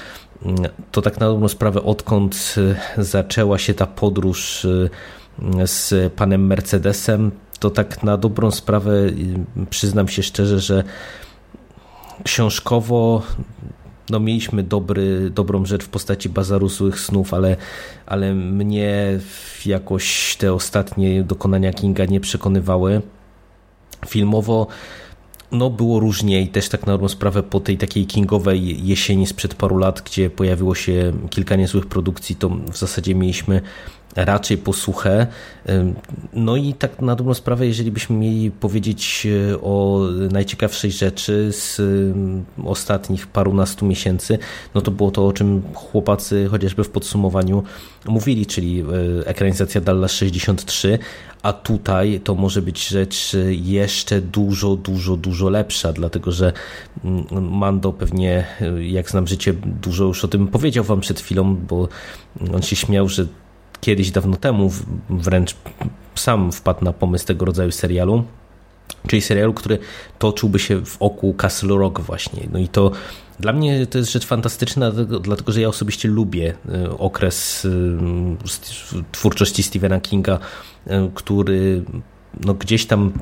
[0.92, 2.55] to tak na dobrą sprawę, odkąd
[2.99, 4.66] zaczęła się ta podróż
[5.64, 8.92] z panem Mercedesem, to tak na dobrą sprawę
[9.71, 10.85] przyznam się szczerze, że
[12.25, 13.23] książkowo
[14.11, 17.57] no mieliśmy dobry, dobrą rzecz w postaci Bazaru Złych Snów, ale,
[18.07, 19.19] ale mnie
[19.66, 23.03] jakoś te ostatnie dokonania Kinga nie przekonywały.
[24.07, 24.66] Filmowo
[25.53, 29.55] no było różnie i też tak na dobrą sprawę po tej takiej kingowej jesieni sprzed
[29.55, 33.61] paru lat, gdzie pojawiło się kilka niezłych produkcji, to w zasadzie mieliśmy
[34.17, 35.27] raczej posłuchę.
[36.33, 40.01] No i tak na dobrą sprawę, jeżeli byśmy mieli powiedzieć e, o
[40.33, 41.81] najciekawszej rzeczy z
[42.65, 44.39] ostatnich parunastu miesięcy,
[44.75, 47.63] no to było to, o czym chłopacy chociażby w podsumowaniu
[48.07, 50.99] mówili, czyli e, ekranizacja Dallas 63,
[51.43, 56.53] a tutaj to może być rzecz jeszcze dużo, dużo, dużo lepsza, dlatego że
[57.31, 58.47] Mando pewnie,
[58.81, 61.89] jak znam życie, dużo już o tym powiedział wam przed chwilą, bo
[62.55, 63.27] on się śmiał, że
[63.81, 64.73] kiedyś dawno temu
[65.11, 65.57] wręcz
[66.15, 68.25] sam wpadł na pomysł tego rodzaju serialu,
[69.07, 69.79] czyli serialu, który
[70.19, 72.49] toczyłby się w oku Castle Rock właśnie.
[72.53, 72.91] No i to
[73.41, 77.99] dla mnie to jest rzecz fantastyczna, dlatego że ja osobiście lubię y, okres y,
[79.12, 80.39] twórczości Stephena Kinga,
[80.87, 81.85] y, który
[82.41, 83.12] no gdzieś tam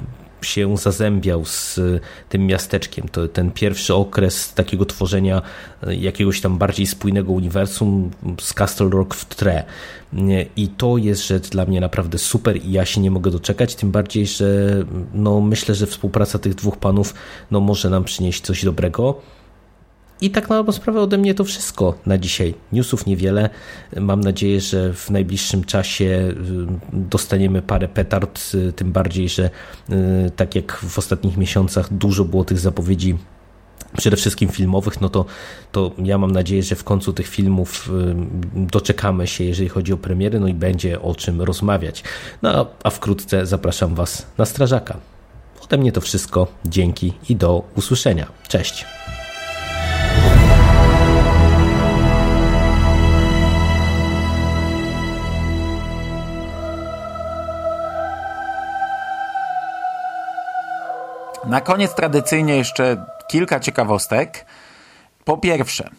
[0.44, 1.80] się zazębiał z
[2.28, 3.08] tym miasteczkiem.
[3.08, 5.42] To ten pierwszy okres takiego tworzenia
[5.86, 9.64] jakiegoś tam bardziej spójnego uniwersum z Castle Rock w tle.
[10.56, 13.90] I to jest rzecz dla mnie naprawdę super i ja się nie mogę doczekać, tym
[13.90, 14.46] bardziej, że
[15.14, 17.14] no myślę, że współpraca tych dwóch panów
[17.50, 19.20] no może nam przynieść coś dobrego.
[20.24, 22.54] I tak na sprawę ode mnie to wszystko na dzisiaj.
[22.72, 23.50] Newsów niewiele.
[24.00, 26.34] Mam nadzieję, że w najbliższym czasie y,
[26.92, 29.50] dostaniemy parę petard, y, tym bardziej, że
[29.90, 33.16] y, tak jak w ostatnich miesiącach dużo było tych zapowiedzi
[33.96, 35.24] przede wszystkim filmowych, no to,
[35.72, 37.90] to ja mam nadzieję, że w końcu tych filmów
[38.54, 42.02] doczekamy się, jeżeli chodzi o premiery, no i będzie o czym rozmawiać.
[42.42, 44.96] No a wkrótce zapraszam Was na Strażaka.
[45.64, 46.46] Ode mnie to wszystko.
[46.64, 48.26] Dzięki i do usłyszenia.
[48.48, 48.84] Cześć.
[61.46, 64.46] Na koniec tradycyjnie jeszcze kilka ciekawostek.
[65.24, 65.90] Po pierwsze,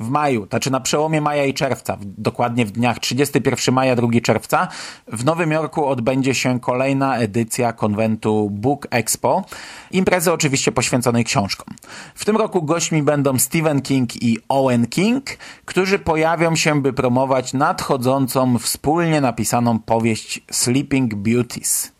[0.00, 4.68] w maju, znaczy na przełomie maja i czerwca, dokładnie w dniach 31 maja, 2 czerwca,
[5.06, 9.44] w Nowym Jorku odbędzie się kolejna edycja konwentu Book Expo.
[9.90, 11.74] Imprezy oczywiście poświęconej książkom.
[12.14, 15.24] W tym roku gośćmi będą Stephen King i Owen King,
[15.64, 21.92] którzy pojawią się, by promować nadchodzącą wspólnie napisaną powieść Sleeping Beauties.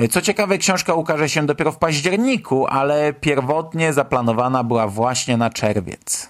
[0.00, 5.50] E, co ciekawe, książka ukaże się dopiero w październiku, ale pierwotnie zaplanowana była właśnie na
[5.50, 6.28] czerwiec.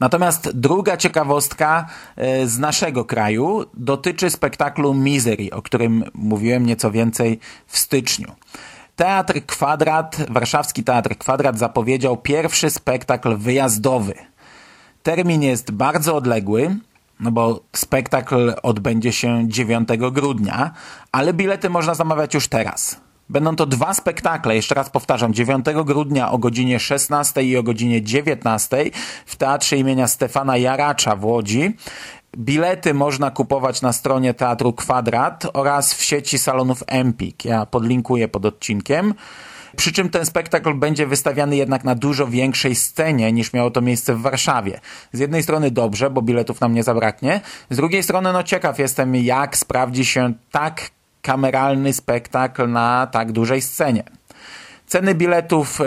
[0.00, 7.38] Natomiast druga ciekawostka e, z naszego kraju dotyczy spektaklu Misery, o którym mówiłem nieco więcej
[7.66, 8.32] w styczniu.
[8.96, 14.14] Teatr Kwadrat, warszawski Teatr Kwadrat zapowiedział pierwszy spektakl wyjazdowy.
[15.02, 16.76] Termin jest bardzo odległy,
[17.20, 20.70] no bo spektakl odbędzie się 9 grudnia,
[21.12, 23.00] ale bilety można zamawiać już teraz.
[23.32, 28.02] Będą to dwa spektakle, jeszcze raz powtarzam, 9 grudnia o godzinie 16 i o godzinie
[28.02, 28.90] 19
[29.26, 31.76] w Teatrze imienia Stefana Jaracza w Łodzi.
[32.38, 37.44] Bilety można kupować na stronie Teatru Kwadrat oraz w sieci salonów Empik.
[37.44, 39.14] Ja podlinkuję pod odcinkiem.
[39.76, 44.14] Przy czym ten spektakl będzie wystawiany jednak na dużo większej scenie niż miało to miejsce
[44.14, 44.80] w Warszawie.
[45.12, 47.40] Z jednej strony dobrze, bo biletów nam nie zabraknie.
[47.70, 50.90] Z drugiej strony no ciekaw jestem jak sprawdzi się tak
[51.22, 54.04] kameralny spektakl na tak dużej scenie.
[54.86, 55.84] Ceny biletów e,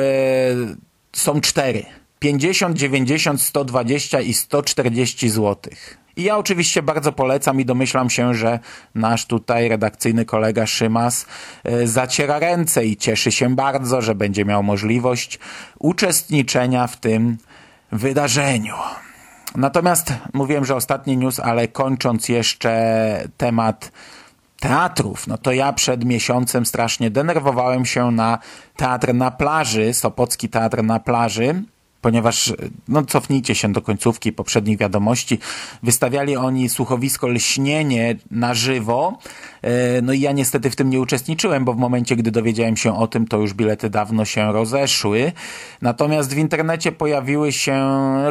[1.13, 1.85] są cztery.
[2.19, 5.73] 50, 90, 120 i 140 zł.
[6.17, 8.59] I ja oczywiście bardzo polecam i domyślam się, że
[8.95, 11.25] nasz tutaj redakcyjny kolega Szymas
[11.63, 15.39] e, zaciera ręce i cieszy się bardzo, że będzie miał możliwość
[15.79, 17.37] uczestniczenia w tym
[17.91, 18.75] wydarzeniu.
[19.55, 23.91] Natomiast mówiłem, że ostatni news, ale kończąc jeszcze temat
[24.59, 28.39] teatrów, no to ja przed miesiącem strasznie denerwowałem się na
[28.75, 31.63] teatr na plaży, Sopocki Teatr na plaży,
[32.05, 32.53] ponieważ
[32.87, 35.39] no, cofnijcie się do końcówki poprzednich wiadomości.
[35.83, 39.17] Wystawiali oni słuchowisko Lśnienie na żywo.
[39.61, 42.97] E, no i ja niestety w tym nie uczestniczyłem, bo w momencie, gdy dowiedziałem się
[42.97, 45.31] o tym, to już bilety dawno się rozeszły.
[45.81, 47.75] Natomiast w internecie pojawiły się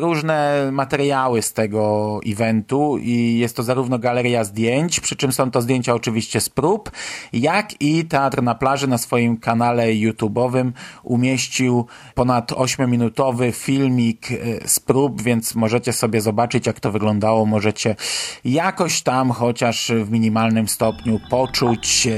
[0.00, 5.62] różne materiały z tego eventu i jest to zarówno galeria zdjęć, przy czym są to
[5.62, 6.90] zdjęcia oczywiście z prób,
[7.32, 14.80] jak i Teatr na plaży na swoim kanale YouTube'owym umieścił ponad 8-minutowy filmik e, z
[14.80, 17.46] prób, więc możecie sobie zobaczyć, jak to wyglądało.
[17.46, 17.96] Możecie
[18.44, 22.10] jakoś tam, chociaż w minimalnym stopniu, poczuć, e,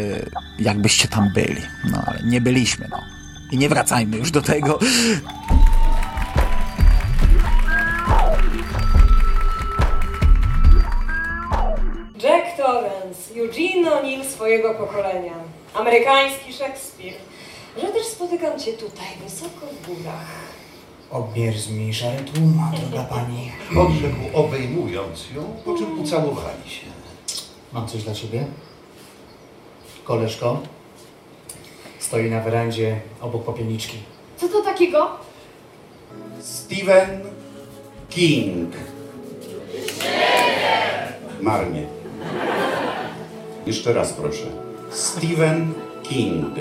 [0.58, 1.62] jakbyście tam byli.
[1.90, 3.00] No ale nie byliśmy, no.
[3.52, 4.78] I nie wracajmy już do tego.
[12.22, 15.34] Jack Torrance, Eugene O'Neill swojego pokolenia,
[15.74, 17.12] amerykański Szekspir,
[17.82, 20.46] że też spotykam cię tutaj, wysoko w górach.
[21.10, 23.52] Obmierz mi szare tłuma, droga pani.
[23.76, 26.86] Odrzekł obejmując ją, po czym ucałowali się.
[27.72, 28.46] Mam coś dla ciebie.
[30.04, 30.62] Koleżko
[31.98, 33.98] stoi na werandzie obok popielniczki.
[34.36, 35.08] Co to takiego?
[36.40, 37.20] Stephen
[38.10, 38.74] King.
[41.40, 41.86] Marnie.
[43.66, 44.46] Jeszcze raz proszę.
[44.90, 46.54] Stephen King.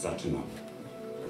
[0.00, 0.55] Zaczynamy.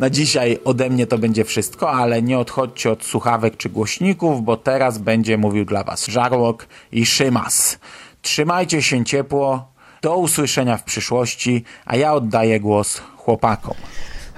[0.01, 4.57] Na dzisiaj ode mnie to będzie wszystko, ale nie odchodźcie od słuchawek czy głośników, bo
[4.57, 7.79] teraz będzie mówił dla Was Żarłok i Szymas.
[8.23, 13.75] Trzymajcie się ciepło, do usłyszenia w przyszłości, a ja oddaję głos chłopakom.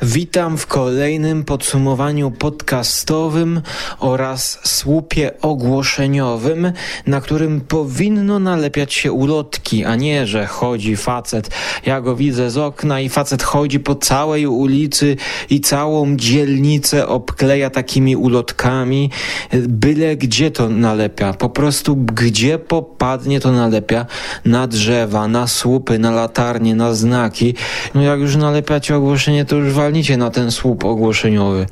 [0.03, 3.63] Witam w kolejnym podsumowaniu podcastowym
[3.99, 6.73] oraz słupie ogłoszeniowym,
[7.07, 11.51] na którym powinno nalepiać się ulotki, a nie, że chodzi facet.
[11.87, 15.17] Ja go widzę z okna i facet chodzi po całej ulicy
[15.51, 19.11] i całą dzielnicę obkleja takimi ulotkami.
[19.53, 21.33] Byle gdzie to nalepia.
[21.33, 24.07] Po prostu gdzie popadnie to nalepia.
[24.45, 27.55] Na drzewa, na słupy, na latarnie, na znaki.
[27.95, 31.67] No jak już nalepiacie ogłoszenie, to już walnicie na ten słup ogłoszeniowy.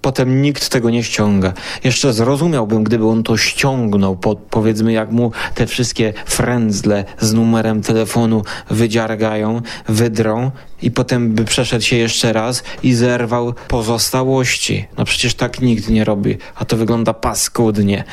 [0.00, 1.52] Potem nikt tego nie ściąga.
[1.84, 7.82] Jeszcze zrozumiałbym, gdyby on to ściągnął, pod, powiedzmy jak mu te wszystkie frędzle z numerem
[7.82, 10.50] telefonu wydziargają, wydrą
[10.82, 14.86] i potem by przeszedł się jeszcze raz i zerwał pozostałości.
[14.98, 18.04] No przecież tak nikt nie robi, a to wygląda paskudnie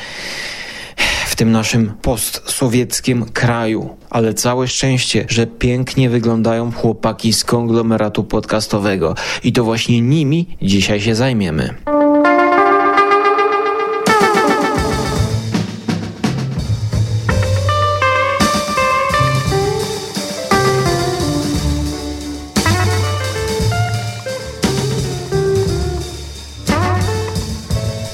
[1.34, 3.96] w tym naszym postsowieckim kraju.
[4.10, 9.14] Ale całe szczęście, że pięknie wyglądają chłopaki z konglomeratu podcastowego.
[9.44, 11.74] I to właśnie nimi dzisiaj się zajmiemy.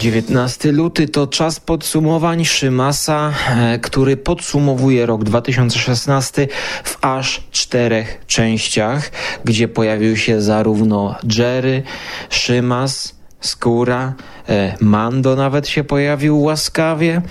[0.00, 6.48] Dziewiętnasty luty to czas podsumowań Szymasa, e, który podsumowuje rok 2016
[6.84, 9.10] w aż czterech częściach,
[9.44, 11.82] gdzie pojawił się zarówno Jerry,
[12.30, 14.14] Szymas, Skóra,
[14.48, 17.22] e, Mando nawet się pojawił łaskawie,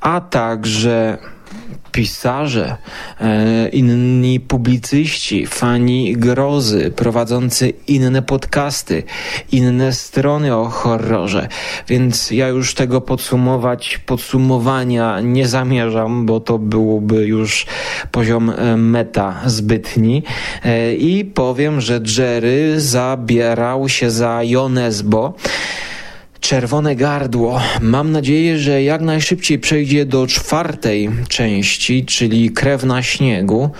[0.00, 1.18] a także
[1.94, 2.76] pisarze,
[3.20, 9.02] e, inni publicyści, fani grozy, prowadzący inne podcasty,
[9.52, 11.48] inne strony o horrorze.
[11.88, 17.66] Więc ja już tego podsumować, podsumowania nie zamierzam, bo to byłoby już
[18.10, 20.22] poziom e, meta zbytni.
[20.64, 25.34] E, I powiem, że Jerry zabierał się za Jonesbo.
[26.44, 27.60] Czerwone Gardło.
[27.80, 33.70] Mam nadzieję, że jak najszybciej przejdzie do czwartej części, czyli Krew na śniegu,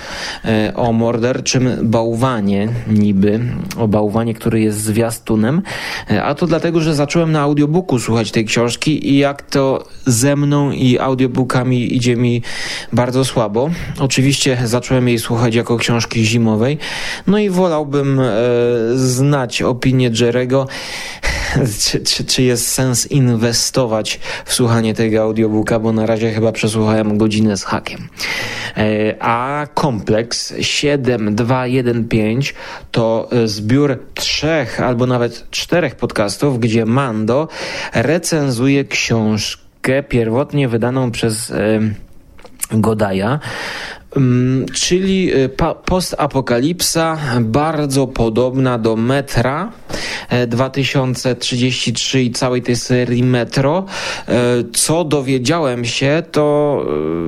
[0.44, 3.40] e, o morderczym bałwanie, niby,
[3.76, 5.62] o bałwanie, który jest zwiastunem.
[6.10, 10.36] E, a to dlatego, że zacząłem na audiobooku słuchać tej książki i jak to ze
[10.36, 12.42] mną i audiobookami idzie mi
[12.92, 13.70] bardzo słabo.
[13.98, 16.78] Oczywiście zacząłem jej słuchać jako książki zimowej,
[17.26, 18.24] no i wolałbym e,
[18.94, 20.66] znać opinię Jerego,
[21.80, 27.18] czy, czy, czy jest sens inwestować w słuchanie tego audiobooka, bo na razie chyba przesłuchałem
[27.18, 28.08] godzinę z hakiem.
[29.20, 32.54] A kompleks 7215
[32.90, 37.48] to zbiór trzech albo nawet czterech podcastów, gdzie Mando
[37.94, 41.52] recenzuje książkę pierwotnie wydaną przez
[42.70, 43.40] Godaja,
[44.72, 45.30] czyli
[45.84, 49.72] postapokalipsa bardzo podobna do metra
[50.28, 53.84] e, 2033 i całej tej serii Metro.
[54.28, 54.34] E,
[54.72, 56.78] Co dowiedziałem się, to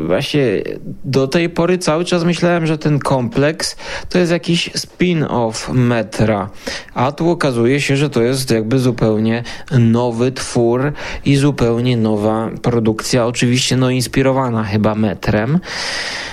[0.04, 0.62] e, właśnie
[1.04, 3.76] do tej pory cały czas myślałem, że ten kompleks
[4.08, 6.50] to jest jakiś spin-off Metra,
[6.94, 9.42] a tu okazuje się, że to jest jakby zupełnie
[9.78, 10.92] nowy twór
[11.24, 15.58] i zupełnie nowa produkcja, oczywiście no inspirowana chyba Metrem.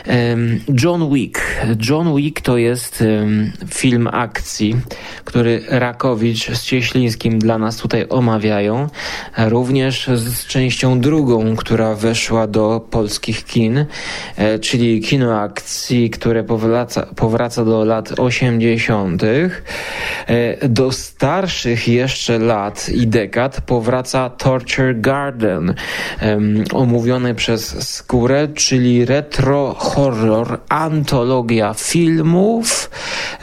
[0.05, 0.42] Em,
[0.83, 1.39] John Wick.
[1.89, 3.03] John Wick to jest
[3.73, 4.75] film akcji,
[5.23, 8.89] który Rakowicz z Cieślińskim dla nas tutaj omawiają.
[9.37, 13.85] Również z częścią drugą, która weszła do polskich kin,
[14.35, 19.23] e, czyli kino akcji, które powraca, powraca do lat 80.
[20.27, 25.73] E, Do starszych jeszcze lat i dekad powraca Torture Garden,
[26.73, 30.32] omówiony przez Skórę, czyli retro horror,
[30.69, 32.89] antologia filmów,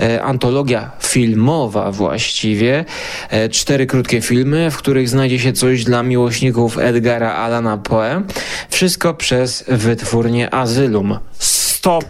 [0.01, 2.85] e, antologia filmowa właściwie,
[3.31, 8.23] e, cztery krótkie filmy, w których znajdzie się coś dla miłośników Edgara Allana Poe.
[8.71, 11.19] Wszystko przez wytwórnię Asylum.
[11.39, 12.05] Stop!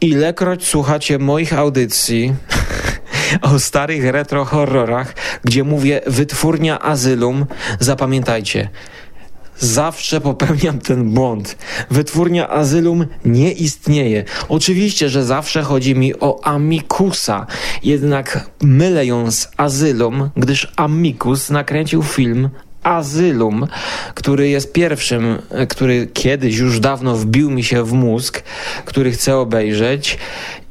[0.00, 2.34] Ilekroć słuchacie moich audycji
[3.52, 7.46] o starych retro horrorach, gdzie mówię wytwórnia Asylum,
[7.80, 8.68] zapamiętajcie.
[9.58, 11.56] Zawsze popełniam ten błąd.
[11.90, 14.24] Wytwórnia Asylum nie istnieje.
[14.48, 17.46] Oczywiście, że zawsze chodzi mi o Amikusa,
[17.82, 22.50] jednak mylę ją z Asylum, gdyż Amicus nakręcił film
[22.82, 23.66] Asylum,
[24.14, 25.38] który jest pierwszym,
[25.68, 28.42] który kiedyś już dawno wbił mi się w mózg,
[28.84, 30.18] który chcę obejrzeć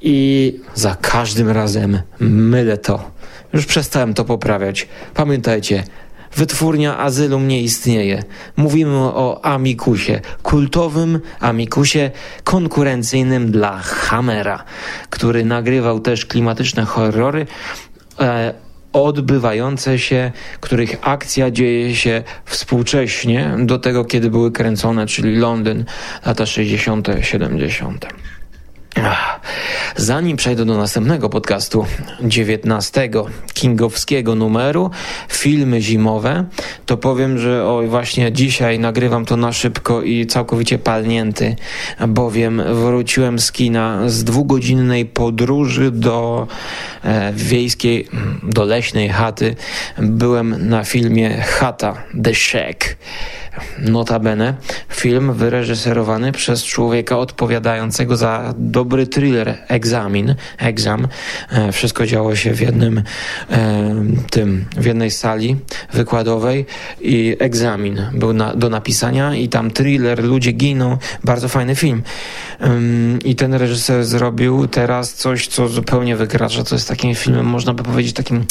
[0.01, 3.11] i za każdym razem mylę to.
[3.53, 4.88] Już przestałem to poprawiać.
[5.13, 5.84] Pamiętajcie,
[6.36, 8.23] wytwórnia Asylum nie istnieje.
[8.57, 12.11] Mówimy o Amikusie, kultowym Amikusie
[12.43, 14.63] konkurencyjnym dla Hammera,
[15.09, 17.47] który nagrywał też klimatyczne horrory.
[18.19, 18.53] E,
[18.93, 25.86] odbywające się, których akcja dzieje się współcześnie do tego, kiedy były kręcone, czyli Londyn,
[26.25, 28.05] lata 60., 70.
[29.95, 31.85] Zanim przejdę do następnego podcastu,
[32.21, 33.09] 19
[33.53, 34.91] kingowskiego numeru,
[35.29, 36.45] filmy zimowe,
[36.85, 41.55] to powiem, że oj, właśnie dzisiaj nagrywam to na szybko i całkowicie palnięty,
[42.07, 46.47] bowiem wróciłem z kina z dwugodzinnej podróży do
[47.03, 48.07] e, wiejskiej,
[48.43, 49.55] do leśnej chaty.
[49.97, 52.95] Byłem na filmie Chata, The Shack.
[53.79, 54.53] Notabene
[54.89, 61.07] film wyreżyserowany przez człowieka odpowiadającego za dobry thriller Egzamin, Exam.
[61.51, 63.03] E, Wszystko działo się w jednym
[63.51, 63.95] e,
[64.29, 65.55] tym, w jednej sali
[65.93, 66.65] wykładowej
[67.01, 72.03] i egzamin był na, do napisania i tam thriller, ludzie giną, bardzo fajny film.
[73.25, 77.83] I ten reżyser zrobił teraz coś, co zupełnie wykracza, co jest takim filmem, można by
[77.83, 78.45] powiedzieć, takim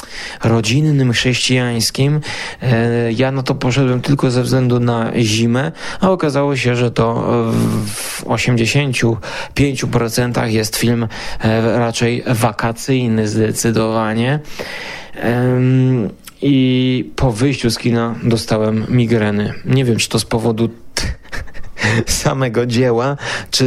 [0.44, 2.20] rodzinnym, chrześcijańskim.
[2.62, 7.14] E, Ja na to poszedłem tylko ze względu na zimę, a okazało się, że to
[7.86, 11.08] w 85% jest film
[11.40, 14.40] e, raczej wakacyjny zdecydowanie.
[16.42, 19.54] I po wyjściu z kina dostałem migreny.
[19.64, 20.68] Nie wiem, czy to z powodu
[22.06, 23.16] samego dzieła,
[23.50, 23.64] czy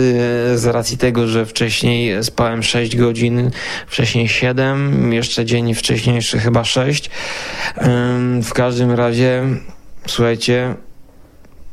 [0.55, 3.51] z racji tego, że wcześniej spałem 6 godzin,
[3.87, 7.09] wcześniej 7, jeszcze dzień wcześniejszy chyba 6.
[7.75, 9.43] Em, W każdym razie,
[10.07, 10.75] słuchajcie,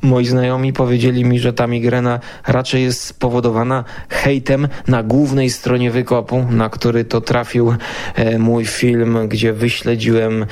[0.03, 6.47] Moi znajomi powiedzieli mi, że ta migrena raczej jest spowodowana hejtem na głównej stronie wykopu,
[6.51, 7.75] na który to trafił
[8.15, 10.47] e, mój film, gdzie wyśledziłem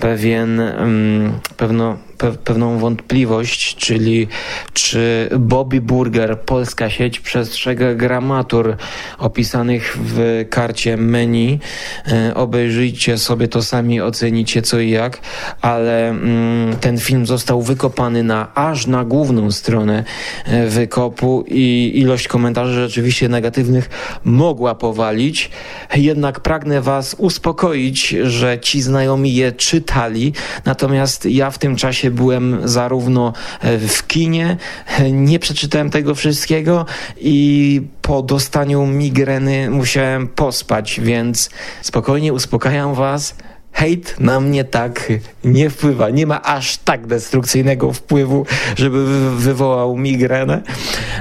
[0.00, 2.13] pewien, mm, pewno, pe,
[2.44, 4.28] pewną wątpliwość, czyli
[4.72, 8.76] czy Bobby Burger, polska sieć, przestrzega gramatur
[9.18, 11.58] opisanych w karcie menu.
[12.06, 15.20] E, obejrzyjcie sobie to sami, ocenicie co i jak,
[15.60, 20.04] ale mm, ten film został wykopany na aż na główną stronę
[20.44, 23.90] e, wykopu i ilość komentarzy rzeczywiście negatywnych
[24.24, 25.50] mogła powalić.
[25.94, 30.32] Jednak pragnę Was uspokoić, że ci znajomi je czytali,
[30.64, 34.56] natomiast ja w tym czasie byłem zarówno e, w kinie,
[34.98, 36.86] e, nie przeczytałem tego wszystkiego
[37.20, 41.50] i po dostaniu migreny musiałem pospać, więc
[41.82, 43.34] spokojnie uspokajam Was
[43.72, 45.12] hejt na mnie tak
[45.44, 46.10] nie wpływa.
[46.10, 48.46] Nie ma aż tak destrukcyjnego wpływu,
[48.76, 50.62] żeby wy- wywołał migrenę.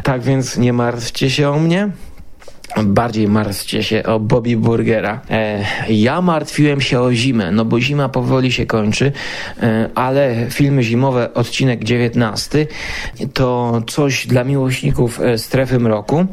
[0.03, 1.89] Tak więc nie martwcie się o mnie.
[2.83, 5.21] Bardziej martwcie się o Bobby Burgera.
[5.29, 9.11] E, ja martwiłem się o zimę, no bo zima powoli się kończy,
[9.61, 12.67] e, ale filmy zimowe, odcinek 19,
[13.33, 16.25] to coś dla miłośników e, strefy mroku,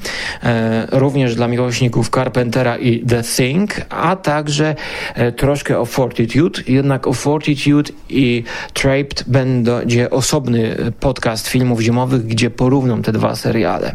[0.42, 4.74] e, również dla miłośników Carpentera i The Thing, a także
[5.14, 12.50] e, troszkę o Fortitude, jednak o Fortitude i Trapped będzie osobny podcast filmów zimowych, gdzie
[12.50, 13.94] porównam te dwa seriale.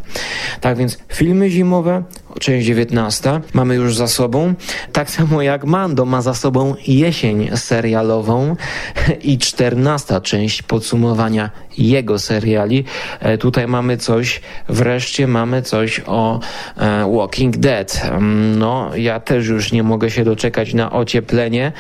[0.62, 2.04] Tak więc filmy zimowe,
[2.40, 4.54] część 19 mamy już za sobą.
[4.94, 8.56] Tak samo jak Mando ma za sobą jesień serialową
[9.24, 12.84] i 14 część podsumowania jego seriali.
[13.20, 16.40] E, tutaj mamy coś, wreszcie mamy coś o
[16.78, 18.02] e, Walking Dead.
[18.04, 21.72] Mm, no, ja też już nie mogę się doczekać na ocieplenie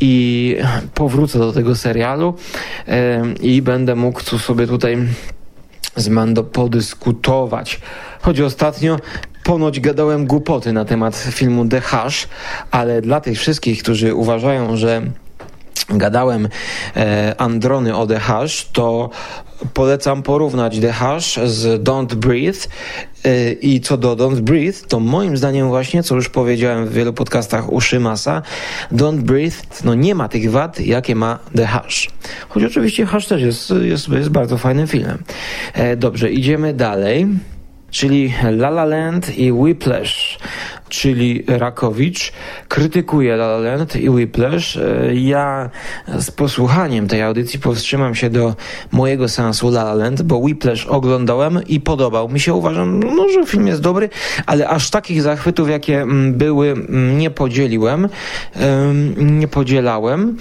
[0.00, 0.56] i
[0.94, 2.34] powrócę do tego serialu
[2.88, 4.98] e, i będę mógł sobie tutaj
[5.96, 7.80] z Mando podyskutować.
[8.20, 8.96] Choć ostatnio
[9.44, 12.28] ponoć gadałem głupoty na temat filmu The Hush,
[12.70, 15.02] ale dla tych wszystkich, którzy uważają, że
[15.88, 16.48] gadałem
[16.96, 19.10] e, Androny o The Hush, to
[19.74, 22.68] polecam porównać The Hush z Don't Breathe
[23.24, 27.12] e, i co do Don't Breathe, to moim zdaniem właśnie, co już powiedziałem w wielu
[27.12, 28.42] podcastach u Szymasa,
[28.92, 32.10] Don't Breathe no nie ma tych wad, jakie ma The Hush.
[32.48, 35.18] Choć oczywiście Hush też jest, jest, jest bardzo fajnym filmem.
[35.74, 37.26] E, dobrze, idziemy dalej
[37.94, 40.38] czyli La La Land i Whiplash,
[41.00, 42.32] czyli Rakowicz,
[42.68, 44.76] krytykuje La La Land i Whiplash.
[44.76, 45.70] E, ja
[46.18, 48.54] z posłuchaniem tej audycji powstrzymam się do
[48.92, 52.54] mojego seansu La La Land, bo Whiplash oglądałem i podobał mi się.
[52.54, 54.08] Uważam, no, że film jest dobry,
[54.46, 58.08] ale aż takich zachwytów, jakie mm, były, mm, nie podzieliłem,
[59.16, 60.36] nie podzielałem.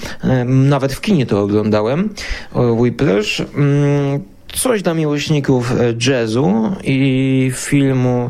[0.46, 2.10] Nawet w kinie to oglądałem.
[2.56, 8.30] Whiplash mm, coś dla miłośników e, jazzu i filmu,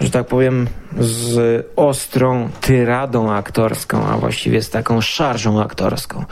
[0.00, 0.66] że tak powiem,
[0.98, 6.24] z ostrą tyradą aktorską, a właściwie z taką szarżą aktorską.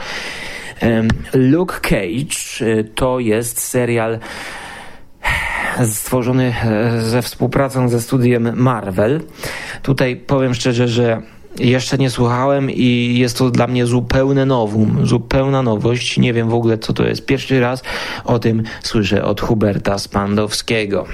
[1.33, 4.19] Luke Cage e, to jest serial
[5.85, 9.21] stworzony e, ze współpracą ze studiem Marvel.
[9.83, 11.21] Tutaj powiem szczerze, że
[11.59, 16.17] jeszcze nie słuchałem i jest to dla mnie zupełne nowum, zupełna nowość.
[16.17, 17.25] Nie wiem w ogóle, co to jest.
[17.25, 17.83] Pierwszy raz
[18.25, 21.05] o tym słyszę od Huberta Spandowskiego.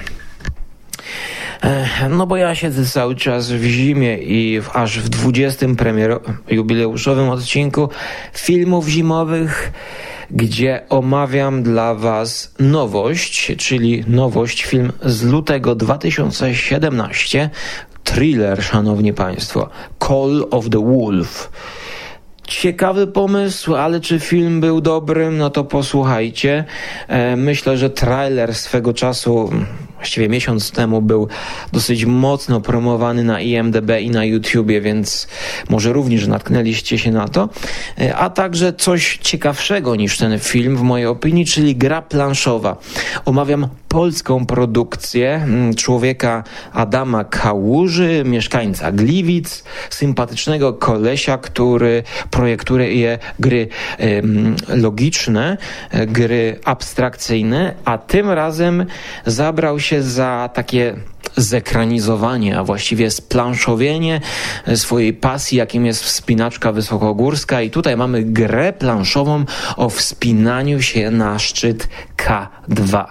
[2.10, 7.28] No bo ja siedzę cały czas w zimie i w, aż w 20 premiero jubileuszowym
[7.28, 7.88] odcinku
[8.32, 9.72] filmów zimowych,
[10.30, 17.50] gdzie omawiam dla Was nowość, czyli nowość film z lutego 2017,
[18.04, 19.70] thriller, szanowni państwo.
[20.08, 21.50] Call of the Wolf.
[22.46, 25.30] Ciekawy pomysł, ale czy film był dobry?
[25.30, 26.64] No to posłuchajcie.
[27.08, 29.50] E, myślę, że trailer swego czasu
[29.98, 31.28] właściwie miesiąc temu był
[31.72, 35.28] dosyć mocno promowany na IMDB i na YouTubie, więc
[35.68, 37.48] może również natknęliście się na to.
[38.00, 42.76] E, a także coś ciekawszego niż ten film w mojej opinii, czyli gra planszowa.
[43.24, 53.68] Omawiam polską produkcję mm, człowieka Adama Kałuży, mieszkańca Gliwic, sympatycznego kolesia, który projektuje gry
[54.68, 55.56] logiczne,
[55.90, 58.86] e, gry abstrakcyjne, a tym razem
[59.26, 60.96] zabrał się za takie
[61.36, 64.20] zekranizowanie, a właściwie splanszowienie
[64.74, 67.62] swojej pasji, jakim jest wspinaczka wysokogórska.
[67.62, 69.44] I tutaj mamy grę planszową
[69.76, 73.04] o wspinaniu się na szczyt K2.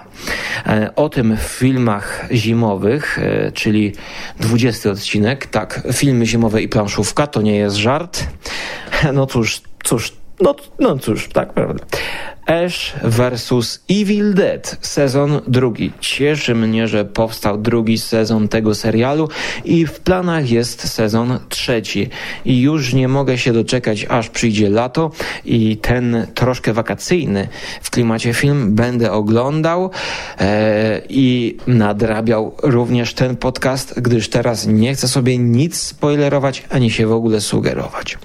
[0.65, 3.93] E, o tym w filmach zimowych, e, czyli
[4.39, 8.23] 20 odcinek, tak, filmy zimowe i planszówka to nie jest żart.
[9.13, 11.83] No cóż, cóż, no, no cóż, tak, prawda.
[12.47, 15.91] Ash vs Evil Dead, sezon drugi.
[15.99, 19.29] Cieszy mnie, że powstał drugi sezon tego serialu
[19.65, 22.09] i w planach jest sezon trzeci.
[22.45, 25.11] I już nie mogę się doczekać, aż przyjdzie lato
[25.45, 27.47] i ten troszkę wakacyjny
[27.81, 29.91] w klimacie film będę oglądał
[30.39, 37.07] e, i nadrabiał również ten podcast, gdyż teraz nie chcę sobie nic spoilerować ani się
[37.07, 38.17] w ogóle sugerować.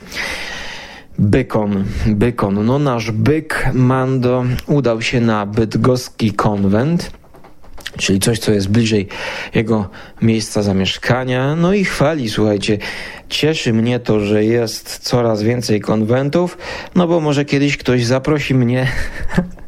[1.18, 2.66] Bykon, Bykon.
[2.66, 7.10] No nasz byk Mando udał się na bydgoski konwent,
[7.98, 9.08] czyli coś, co jest bliżej
[9.54, 9.88] jego
[10.22, 11.56] miejsca zamieszkania.
[11.56, 12.78] No i chwali, słuchajcie,
[13.28, 16.58] cieszy mnie to, że jest coraz więcej konwentów,
[16.94, 18.86] no bo może kiedyś ktoś zaprosi mnie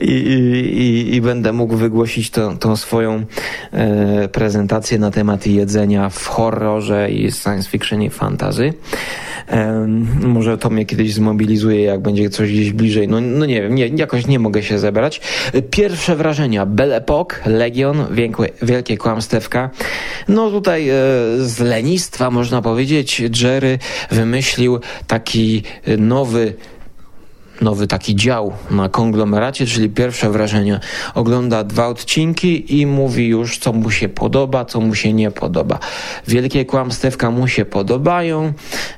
[0.00, 2.30] I, i, i będę mógł wygłosić
[2.60, 3.24] tą swoją
[3.72, 8.74] e, prezentację na temat jedzenia w horrorze i science fiction i fantasy.
[9.48, 9.86] E,
[10.20, 13.08] może to mnie kiedyś zmobilizuje, jak będzie coś gdzieś bliżej.
[13.08, 15.20] No, no nie wiem, nie, jakoś nie mogę się zebrać.
[15.70, 16.66] Pierwsze wrażenia.
[16.66, 19.70] Belle Epoque, Legion, wielkie, wielkie kłamstewka.
[20.28, 20.94] No tutaj e,
[21.38, 23.78] z lenistwa można powiedzieć, Jerry
[24.10, 25.62] wymyślił taki
[25.98, 26.54] nowy
[27.62, 30.80] nowy taki dział na konglomeracie, czyli pierwsze wrażenia.
[31.14, 35.78] Ogląda dwa odcinki i mówi już, co mu się podoba, co mu się nie podoba.
[36.28, 38.52] Wielkie kłamstewka mu się podobają.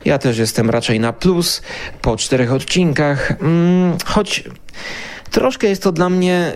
[0.04, 1.62] Ja też jestem raczej na plus
[2.02, 4.44] po czterech odcinkach, mm, choć
[5.34, 6.52] troszkę jest to dla mnie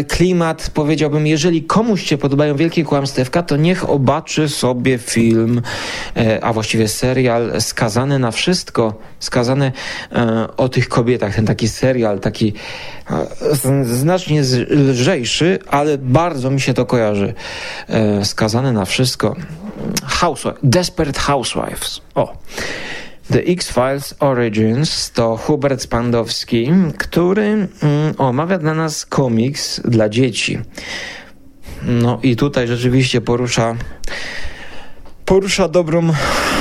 [0.00, 5.62] y, klimat, powiedziałbym, jeżeli komuś się podobają wielkie kłamstewka, to niech obaczy sobie film,
[6.16, 9.72] y, a właściwie serial Skazany na wszystko, skazany
[10.12, 10.16] y,
[10.56, 12.52] o tych kobietach, ten taki serial, taki
[13.82, 17.34] znacznie lżejszy, ale bardzo mi się to kojarzy.
[18.22, 19.36] Skazany na wszystko.
[20.04, 22.00] Housewife, Desperate Housewives.
[22.14, 22.36] O.
[23.30, 27.68] The X-Files Origins to Hubert Spandowski, który mm,
[28.18, 30.58] omawia dla nas komiks dla dzieci.
[31.82, 33.76] No i tutaj rzeczywiście porusza
[35.24, 36.12] porusza dobrą,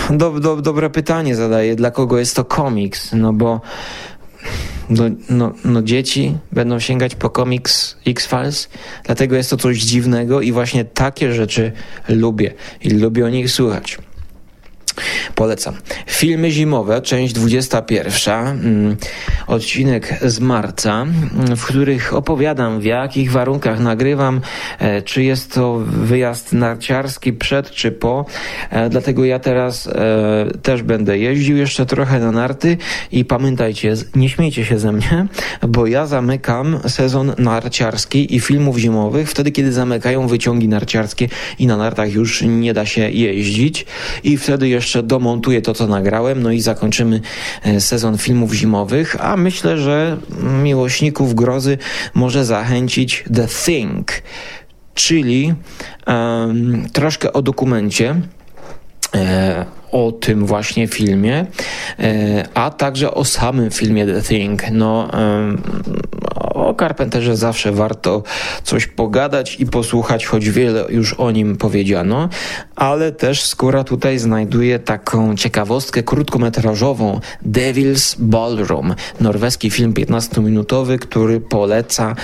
[0.09, 3.62] do, do, dobre pytanie zadaje, dla kogo jest to komiks, no bo
[4.89, 8.70] no, no, no dzieci będą sięgać po komiks X-Files,
[9.03, 11.72] dlatego jest to coś dziwnego i właśnie takie rzeczy
[12.09, 13.97] lubię i lubię o nich słuchać.
[15.35, 15.73] Polecam.
[16.07, 18.97] Filmy zimowe, część 21, mm,
[19.47, 24.41] odcinek z marca, mm, w których opowiadam w jakich warunkach nagrywam,
[24.79, 28.25] e, czy jest to wyjazd narciarski przed czy po.
[28.69, 29.91] E, dlatego ja teraz e,
[30.61, 32.77] też będę jeździł jeszcze trochę na narty
[33.11, 35.27] i pamiętajcie, nie śmiejcie się ze mnie,
[35.67, 41.29] bo ja zamykam sezon narciarski i filmów zimowych wtedy, kiedy zamykają wyciągi narciarskie
[41.59, 43.85] i na nartach już nie da się jeździć
[44.23, 47.21] i wtedy jeszcze domontuję to, co nagrałem, no i zakończymy
[47.79, 50.17] sezon filmów zimowych, a myślę, że
[50.63, 51.77] miłośników grozy
[52.13, 54.11] może zachęcić The Thing,
[54.93, 55.53] czyli
[56.07, 58.15] um, troszkę o dokumencie.
[59.15, 61.45] E, o tym właśnie filmie,
[61.99, 64.63] e, a także o samym filmie The Thing.
[64.71, 65.11] No,
[66.72, 68.24] o Carpenterze zawsze warto
[68.63, 72.30] coś pogadać i posłuchać, choć wiele już o nim powiedziano,
[72.76, 77.19] ale też Skóra tutaj znajduje taką ciekawostkę krótkometrażową.
[77.45, 82.15] Devil's Ballroom, norweski film 15-minutowy, który poleca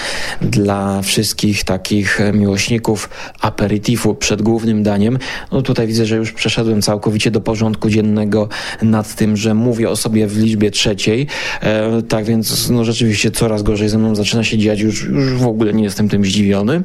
[0.41, 3.09] dla wszystkich takich miłośników
[3.41, 4.15] aperitifu.
[4.15, 5.19] Przed głównym daniem.
[5.51, 8.49] No tutaj widzę, że już przeszedłem całkowicie do porządku dziennego
[8.81, 11.27] nad tym, że mówię o sobie w liczbie trzeciej,
[11.61, 15.47] e, tak więc no rzeczywiście coraz gorzej ze mną zaczyna się dziać, już, już w
[15.47, 16.83] ogóle nie jestem tym zdziwiony.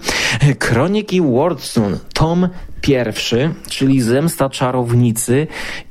[0.59, 2.48] Kroniki Wardstone, tom
[2.80, 5.46] pierwszy, czyli Zemsta Czarownicy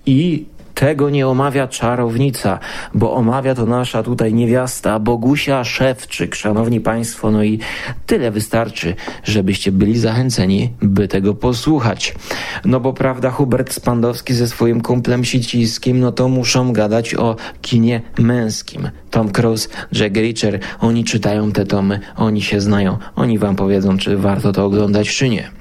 [0.06, 0.46] i
[0.82, 2.60] tego nie omawia czarownica,
[2.94, 7.60] bo omawia to nasza tutaj niewiasta, Bogusia Szewczyk, szanowni państwo, no i
[8.06, 12.16] tyle wystarczy, żebyście byli zachęceni, by tego posłuchać.
[12.66, 18.02] No bo prawda, Hubert Spandowski ze swoim kumplem Siciskim, no to muszą gadać o kinie
[18.20, 18.90] męskim.
[19.12, 24.18] Tom Cruise, Jack Reacher, oni czytają te tomy, oni się znają, oni wam powiedzą, czy
[24.18, 25.52] warto to oglądać, czy nie.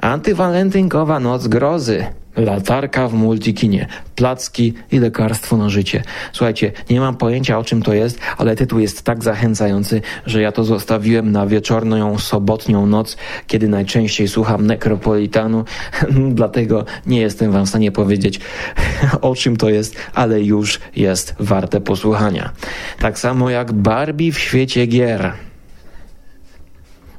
[0.00, 6.02] Antywalentynkowa Noc Grozy Latarka w multikinie, placki i lekarstwo na życie.
[6.32, 10.52] Słuchajcie, nie mam pojęcia o czym to jest, ale tytuł jest tak zachęcający, że ja
[10.52, 13.16] to zostawiłem na wieczorną, sobotnią noc,
[13.46, 15.64] kiedy najczęściej słucham Necropolitanu,
[16.34, 18.40] dlatego nie jestem wam w stanie powiedzieć
[19.20, 22.52] o czym to jest, ale już jest warte posłuchania.
[22.98, 25.32] Tak samo jak Barbie w świecie gier.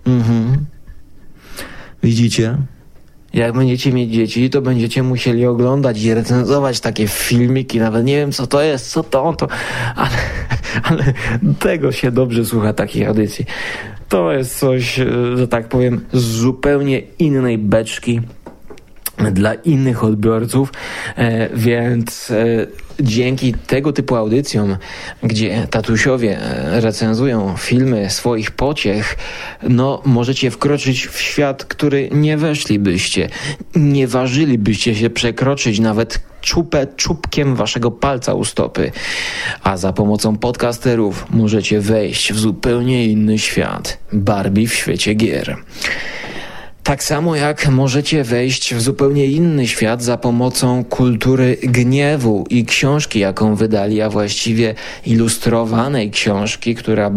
[0.05, 0.65] Mhm.
[2.03, 2.57] Widzicie?
[3.33, 8.31] Jak będziecie mieć dzieci, to będziecie musieli oglądać i recenzować takie filmiki, nawet nie wiem
[8.31, 9.47] co to jest, co to, to,
[9.95, 10.17] ale,
[10.89, 11.03] ale
[11.59, 13.45] tego się dobrze słucha takich audycji.
[14.09, 15.07] To jest coś, e,
[15.37, 18.21] że tak powiem, z zupełnie innej beczki
[19.31, 20.73] dla innych odbiorców,
[21.15, 22.67] e, więc e,
[22.99, 24.77] dzięki tego typu audycjom,
[25.23, 29.17] gdzie tatusiowie e, recenzują filmy swoich pociech,
[29.69, 33.29] no możecie wkroczyć w świat, który nie weszlibyście,
[33.75, 38.91] nie ważylibyście się przekroczyć nawet czupę czubkiem waszego palca u stopy,
[39.63, 45.57] a za pomocą podcasterów możecie wejść w zupełnie inny świat, Barbie w świecie gier.
[46.83, 53.19] Tak samo jak możecie wejść w zupełnie inny świat za pomocą kultury gniewu i książki,
[53.19, 54.75] jaką wydali, a właściwie
[55.05, 57.11] ilustrowanej książki, która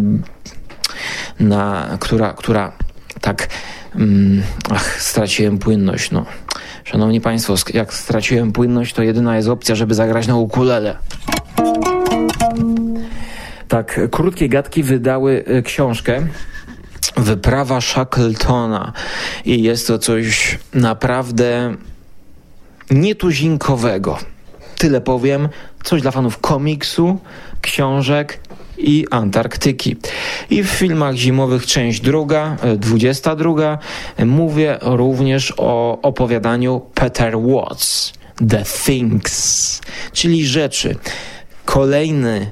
[1.41, 2.73] na, która, która
[3.21, 3.49] tak
[3.95, 6.27] mm, ach, straciłem płynność, no.
[6.85, 10.97] Szanowni Państwo, jak straciłem płynność, to jedyna jest opcja, żeby zagrać na ukulele.
[13.69, 16.27] Tak, krótkie gadki wydały e, książkę
[17.17, 18.93] Wyprawa Shackletona
[19.45, 21.75] i jest to coś naprawdę
[22.91, 24.19] nietuzinkowego.
[24.79, 25.49] Tyle powiem,
[25.85, 27.19] coś dla fanów komiksu,
[27.61, 28.41] książek
[28.79, 29.97] i Antarktyki.
[30.51, 33.79] I w filmach zimowych część druga, 22,
[34.17, 38.13] e, mówię również o opowiadaniu Peter Watts,
[38.49, 39.81] The Things,
[40.13, 40.97] czyli rzeczy.
[41.65, 42.51] Kolejny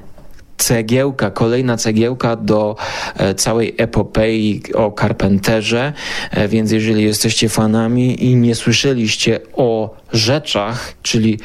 [0.57, 2.75] cegiełka, kolejna cegiełka do
[3.17, 5.93] e, całej epopei o Carpenterze,
[6.31, 11.39] e, więc jeżeli jesteście fanami i nie słyszeliście o rzeczach, czyli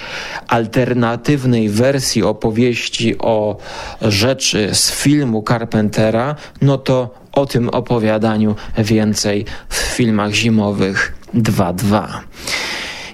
[0.49, 3.57] alternatywnej wersji opowieści o
[4.03, 12.09] rzeczy z filmu Carpentera, no to o tym opowiadaniu więcej w filmach zimowych 2.2.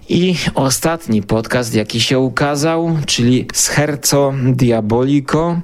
[0.09, 5.61] I ostatni podcast, jaki się ukazał, czyli Scherzo Diabolico.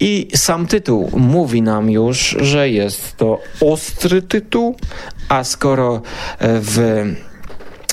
[0.00, 4.76] I sam tytuł mówi nam już, że jest to ostry tytuł,
[5.28, 6.02] a skoro
[6.38, 7.04] e, w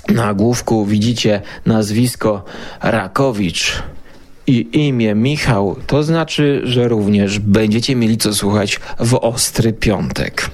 [0.08, 2.46] nagłówku widzicie nazwisko
[2.82, 3.84] Rakowicz
[4.48, 10.50] i imię Michał, to znaczy, że również będziecie mieli co słuchać w ostry piątek.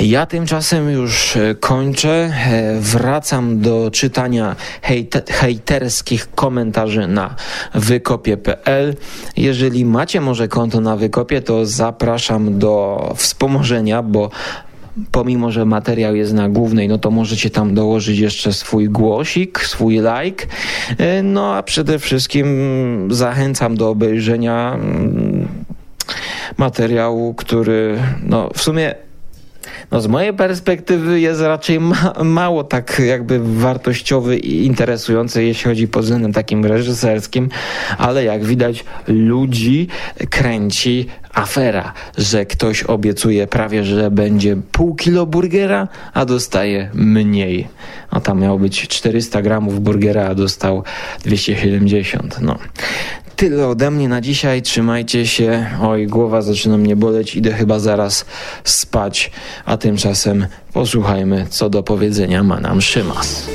[0.00, 2.10] Ja tymczasem już e, kończę.
[2.10, 7.34] E, wracam do czytania hejt hejterskich komentarzy na
[7.74, 8.94] wykopie.pl.
[9.36, 14.30] Jeżeli macie może konto na wykopie, to zapraszam do wspomożenia, bo
[15.10, 19.94] pomimo, że materiał jest na głównej, no to możecie tam dołożyć jeszcze swój głosik, swój
[19.94, 20.46] like.
[20.98, 22.48] E, no a przede wszystkim
[23.10, 25.48] zachęcam do obejrzenia mm,
[26.56, 28.94] materiału, który no w sumie
[29.90, 35.88] no z mojej perspektywy jest raczej ma mało tak jakby wartościowy i interesujący, jeśli chodzi
[35.88, 37.48] pod względem takim reżyserskim,
[37.98, 39.88] ale jak widać ludzi
[40.30, 47.68] kręci afera, że ktoś obiecuje prawie, że będzie pół kilo burgera, a dostaje mniej.
[48.12, 50.84] No tam miało być 400 gramów burgera, a dostał
[51.24, 52.40] 270.
[52.40, 52.58] No.
[53.40, 54.62] Tyle ode mnie na dzisiaj.
[54.62, 55.66] Trzymajcie się.
[55.82, 57.36] Oj, głowa zaczyna mnie boleć.
[57.36, 58.24] Idę chyba zaraz
[58.64, 59.30] spać.
[59.64, 63.46] A tymczasem posłuchajmy, co do powiedzenia ma nam Szymas.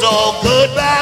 [0.00, 1.01] So goodbye,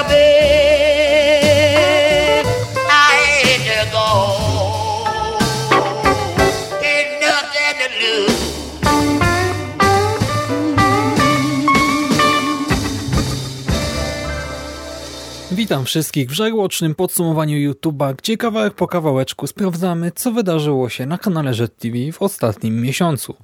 [15.71, 21.19] Witam wszystkich w żarłocznym podsumowaniu YouTube'a, gdzie kawałek po kawałeczku sprawdzamy, co wydarzyło się na
[21.19, 23.37] kanale TV w ostatnim miesiącu.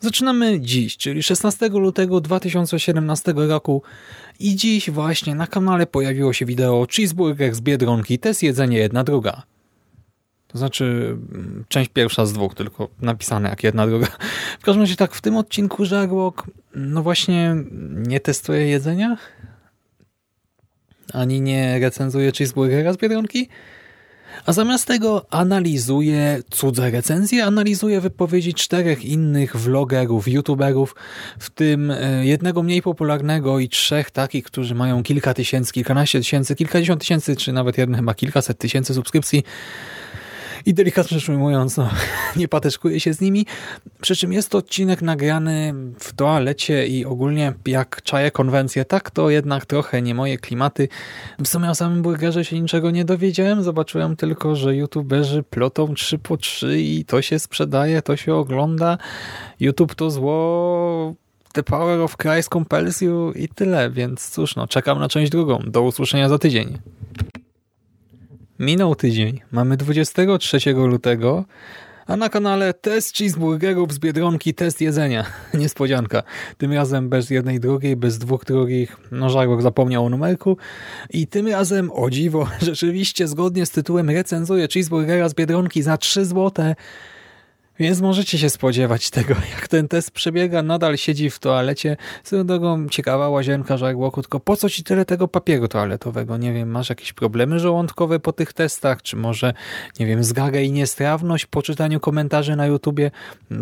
[0.00, 3.82] Zaczynamy dziś, czyli 16 lutego 2017 roku
[4.40, 9.42] i dziś właśnie na kanale pojawiło się wideo Cheeseburger z Biedronki, test jedzenie jedna druga.
[10.48, 10.84] To znaczy
[11.34, 14.06] mm, część pierwsza z dwóch, tylko napisane jak jedna druga.
[14.60, 17.56] W każdym razie tak, w tym odcinku Żarłok no właśnie
[17.92, 19.16] nie testuje jedzenia,
[21.12, 23.48] ani nie recenzuje cheeseburgera z Biedronki,
[24.46, 30.94] a zamiast tego analizuje cudze recenzje, analizuje wypowiedzi czterech innych vlogerów, youtuberów,
[31.38, 36.54] w tym e, jednego mniej popularnego i trzech takich, którzy mają kilka tysięcy, kilkanaście tysięcy,
[36.54, 39.44] kilkadziesiąt tysięcy, czy nawet jeden chyba kilkaset tysięcy subskrypcji
[40.66, 41.90] i delikatnie rzecz ujmując, no,
[42.36, 43.46] nie pateczkuję się z nimi.
[44.00, 49.30] Przy czym jest to odcinek nagrany w toalecie i ogólnie jak czaję konwencję, tak to
[49.30, 50.88] jednak trochę nie moje klimaty.
[51.38, 56.18] W sumie o samym burgerze się niczego nie dowiedziałem, zobaczyłem tylko, że youtuberzy plotą 3
[56.18, 58.98] po 3 i to się sprzedaje, to się ogląda.
[59.60, 61.14] YouTube to zło,
[61.52, 65.58] The Power of Christ compels you i tyle, więc cóż, no, czekam na część drugą.
[65.66, 66.78] Do usłyszenia za tydzień.
[68.62, 71.44] Minął tydzień, mamy 23 lutego,
[72.06, 75.24] a na kanale test cheeseburgerów z Biedronki, test jedzenia.
[75.54, 76.22] Niespodzianka.
[76.58, 78.96] Tym razem bez jednej drugiej, bez dwóch drugich.
[79.10, 80.56] No Żarłok zapomniał o numerku.
[81.10, 86.24] I tym razem, o dziwo, rzeczywiście zgodnie z tytułem recenzuję cheeseburgera z Biedronki za 3
[86.24, 86.74] złote.
[87.78, 90.62] Więc możecie się spodziewać tego, jak ten test przebiega.
[90.62, 91.96] Nadal siedzi w toalecie.
[92.24, 96.36] Z drogą ciekawa łazienka żarłoku, tylko po co ci tyle tego papieru toaletowego?
[96.36, 99.02] Nie wiem, masz jakieś problemy żołądkowe po tych testach?
[99.02, 99.54] Czy może,
[100.00, 103.10] nie wiem, zgagę i niestrawność po czytaniu komentarzy na YouTubie?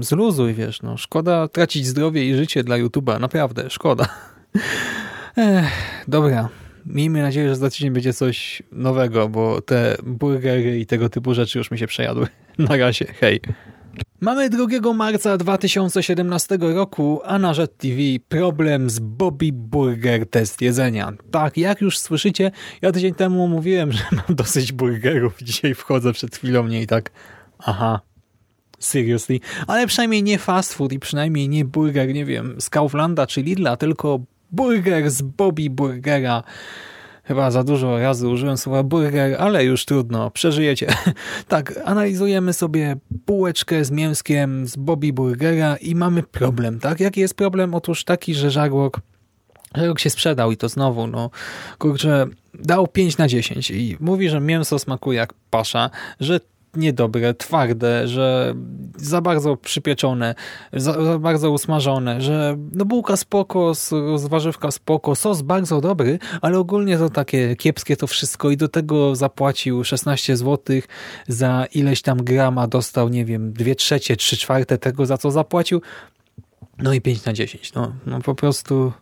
[0.00, 0.96] Zluzuj, wiesz, no.
[0.96, 3.18] Szkoda tracić zdrowie i życie dla YouTuba.
[3.18, 4.06] Naprawdę, szkoda.
[5.36, 5.64] Ech,
[6.08, 6.48] dobra.
[6.86, 11.58] Miejmy nadzieję, że za tydzień będzie coś nowego, bo te burgery i tego typu rzeczy
[11.58, 12.26] już mi się przejadły.
[12.58, 13.40] Na razie, hej.
[14.20, 17.96] Mamy 2 marca 2017 roku, a na Jet TV
[18.28, 21.12] problem z Bobby Burger test jedzenia.
[21.30, 22.50] Tak, jak już słyszycie,
[22.82, 25.38] ja tydzień temu mówiłem, że mam dosyć burgerów.
[25.42, 27.10] Dzisiaj wchodzę przed chwilą mnie i tak,
[27.58, 28.00] aha,
[28.78, 29.40] seriously.
[29.66, 33.76] Ale przynajmniej nie fast food i przynajmniej nie burger, nie wiem, z Kauflanda czy Lidla,
[33.76, 34.20] tylko
[34.52, 36.42] burger z Bobby Burgera
[37.30, 40.86] Chyba za dużo razy użyłem słowa burger, ale już trudno, przeżyjecie.
[41.48, 47.00] tak, analizujemy sobie półeczkę z mięskiem z Bobby Burgera i mamy problem, tak?
[47.00, 47.74] Jaki jest problem?
[47.74, 49.00] Otóż taki, że żarłok
[49.74, 51.30] Żarłok się sprzedał i to znowu, no
[51.78, 56.40] kurczę, dał 5 na 10 i mówi, że mięso smakuje jak pasza, że
[56.74, 58.54] niedobre, twarde, że
[58.96, 60.34] za bardzo przypieczone,
[60.72, 63.92] za, za bardzo usmażone, że no bułka spoko, z,
[64.28, 69.16] warzywka spoko, sos bardzo dobry, ale ogólnie to takie kiepskie to wszystko i do tego
[69.16, 70.80] zapłacił 16 zł
[71.28, 75.82] za ileś tam grama, dostał, nie wiem, 2 trzecie, 3 czwarte tego, za co zapłacił,
[76.78, 78.92] no i 5 na 10, no, no po prostu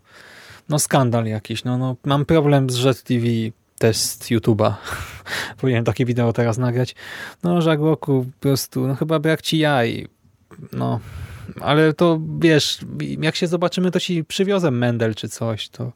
[0.69, 3.27] no skandal jakiś, no, no mam problem z Jet TV,
[3.79, 4.73] test YouTube'a.
[5.61, 6.95] Powinienem takie wideo teraz nagrać.
[7.43, 10.09] No, Żagłoku, po prostu, no chyba brak ci jaj.
[10.73, 11.01] No,
[11.61, 12.79] ale to wiesz,
[13.21, 15.93] jak się zobaczymy, to ci przywiozę Mendel czy coś, to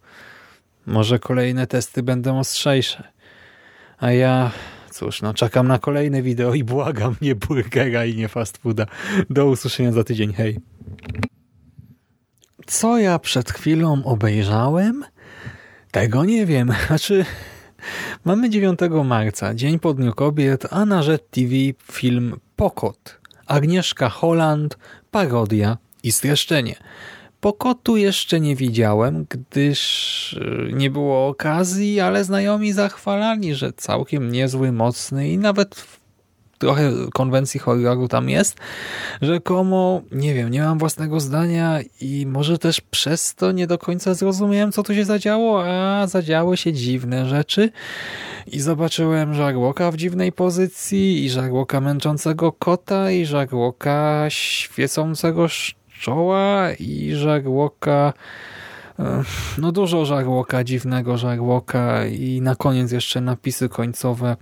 [0.87, 3.09] może kolejne testy będą ostrzejsze.
[3.99, 4.51] A ja,
[4.91, 8.87] cóż, no czekam na kolejne wideo i błagam, nie burgera i nie fast fooda.
[9.31, 10.59] Do usłyszenia za tydzień, hej.
[12.67, 15.05] Co ja przed chwilą obejrzałem?
[15.91, 16.73] Tego nie wiem.
[16.87, 17.25] Znaczy,
[18.25, 21.55] Mamy 9 marca, Dzień po Dniu Kobiet, a na Jet TV
[21.93, 23.21] film Pokot.
[23.47, 24.79] Agnieszka Holland,
[25.11, 26.77] parodia i streszczenie.
[27.41, 34.73] Pokotu jeszcze nie widziałem, gdyż e, nie było okazji, ale znajomi zachwalali, że całkiem niezły,
[34.73, 35.75] mocny i nawet
[36.63, 38.57] trochę konwencji horroru tam jest.
[39.23, 44.15] Rzekomo, nie wiem, nie mam własnego zdania i może też przez to nie do końca
[44.15, 47.71] zrozumiałem, co tu się zadziało, a zadziały się dziwne rzeczy.
[48.47, 55.47] I zobaczyłem żarłoka w dziwnej pozycji i żarłoka męczącego kota i żarłoka świecącego
[56.01, 58.13] czoła i żarłoka
[58.99, 59.23] e,
[59.59, 64.37] no dużo żarłoka, dziwnego żarłoka i na koniec jeszcze napisy końcowe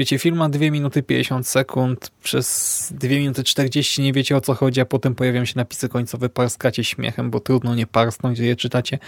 [0.00, 4.54] Wiecie, film ma 2 minuty 50 sekund, przez 2 minuty 40 nie wiecie o co
[4.54, 8.98] chodzi, a potem pojawiają się napisy końcowe, parskacie śmiechem, bo trudno nie parsnąć, je czytacie.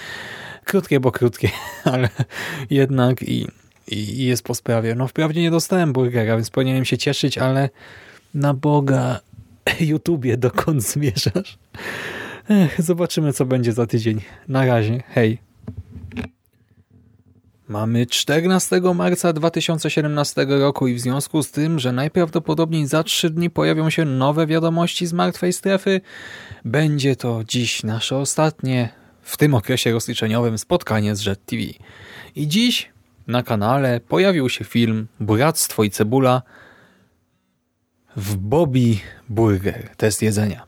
[0.65, 1.51] Krótkie, bo krótkie,
[1.93, 2.09] ale
[2.71, 3.49] jednak i,
[3.89, 4.95] i jest po sprawie.
[4.95, 7.71] No wprawdzie nie dostałem burgera, więc powinienem się cieszyć, ale
[8.35, 9.21] na Boga
[9.81, 11.59] YouTubie dokąd zmierzasz?
[12.51, 14.21] Ech, zobaczymy co będzie za tydzień.
[14.49, 15.52] Na razie, hej.
[17.73, 23.51] Mamy 14 marca 2017 roku i w związku z tym, że najprawdopodobniej za trzy dni
[23.51, 26.01] pojawią się nowe wiadomości z martwej strefy,
[26.65, 28.89] będzie to dziś nasze ostatnie
[29.23, 31.63] w tym okresie rozliczeniowym spotkanie z Jet TV.
[32.35, 32.91] I dziś
[33.27, 36.43] na kanale pojawił się film Buractwo i Cebula
[38.17, 38.97] w Bobby
[39.29, 40.67] Burger, test jedzenia.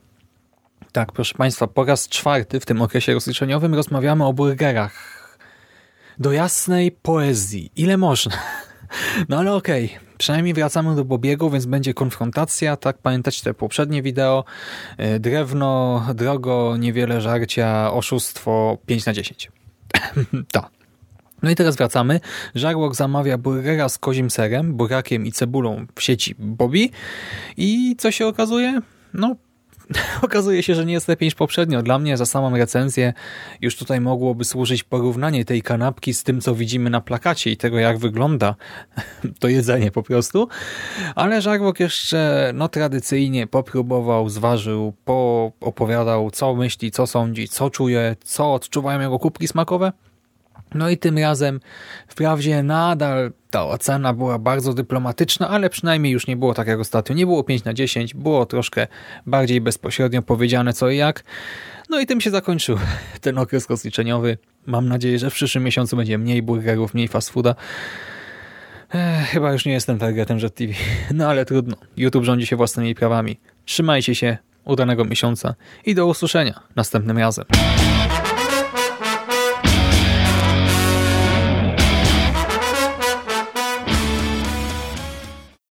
[0.92, 5.23] Tak, proszę Państwa, po raz czwarty w tym okresie rozliczeniowym rozmawiamy o burgerach
[6.18, 7.70] do jasnej poezji.
[7.76, 8.32] Ile można?
[9.28, 9.98] No ale okej, okay.
[10.18, 12.98] przynajmniej wracamy do Bobiego, więc będzie konfrontacja, tak?
[12.98, 14.44] Pamiętacie te poprzednie wideo?
[14.98, 19.52] E, drewno, drogo, niewiele żarcia, oszustwo 5 na 10.
[20.52, 20.70] tak.
[21.42, 22.20] No i teraz wracamy.
[22.54, 26.90] Żarłok zamawia burgera z kozim serem, burakiem i cebulą w sieci Bobby
[27.56, 28.80] i co się okazuje?
[29.14, 29.36] No
[30.22, 31.82] okazuje się, że nie jest lepiej niż poprzednio.
[31.82, 33.12] Dla mnie za samą recenzję
[33.60, 37.78] już tutaj mogłoby służyć porównanie tej kanapki z tym, co widzimy na plakacie i tego,
[37.78, 38.54] jak wygląda
[39.40, 40.48] to jedzenie po prostu.
[41.14, 44.94] Ale Żarłok jeszcze no, tradycyjnie popróbował, zważył,
[45.60, 49.92] opowiadał, co myśli, co sądzi, co czuje, co odczuwają jego kubki smakowe.
[50.74, 51.60] No i tym razem
[52.08, 57.14] wprawdzie nadal ta ocena była bardzo dyplomatyczna, ale przynajmniej już nie było tak jak ostatnio.
[57.14, 58.86] Nie było 5 na 10, było troszkę
[59.26, 61.24] bardziej bezpośrednio powiedziane co i jak.
[61.90, 62.78] No i tym się zakończył
[63.20, 64.38] ten okres rozliczeniowy.
[64.66, 67.54] Mam nadzieję, że w przyszłym miesiącu będzie mniej burgerów, mniej fast fooda.
[68.94, 70.72] Ech, chyba już nie jestem targetem Jet TV.
[71.14, 71.76] No ale trudno.
[71.96, 73.40] YouTube rządzi się własnymi prawami.
[73.64, 75.54] Trzymajcie się, udanego miesiąca
[75.86, 77.44] i do usłyszenia następnym razem.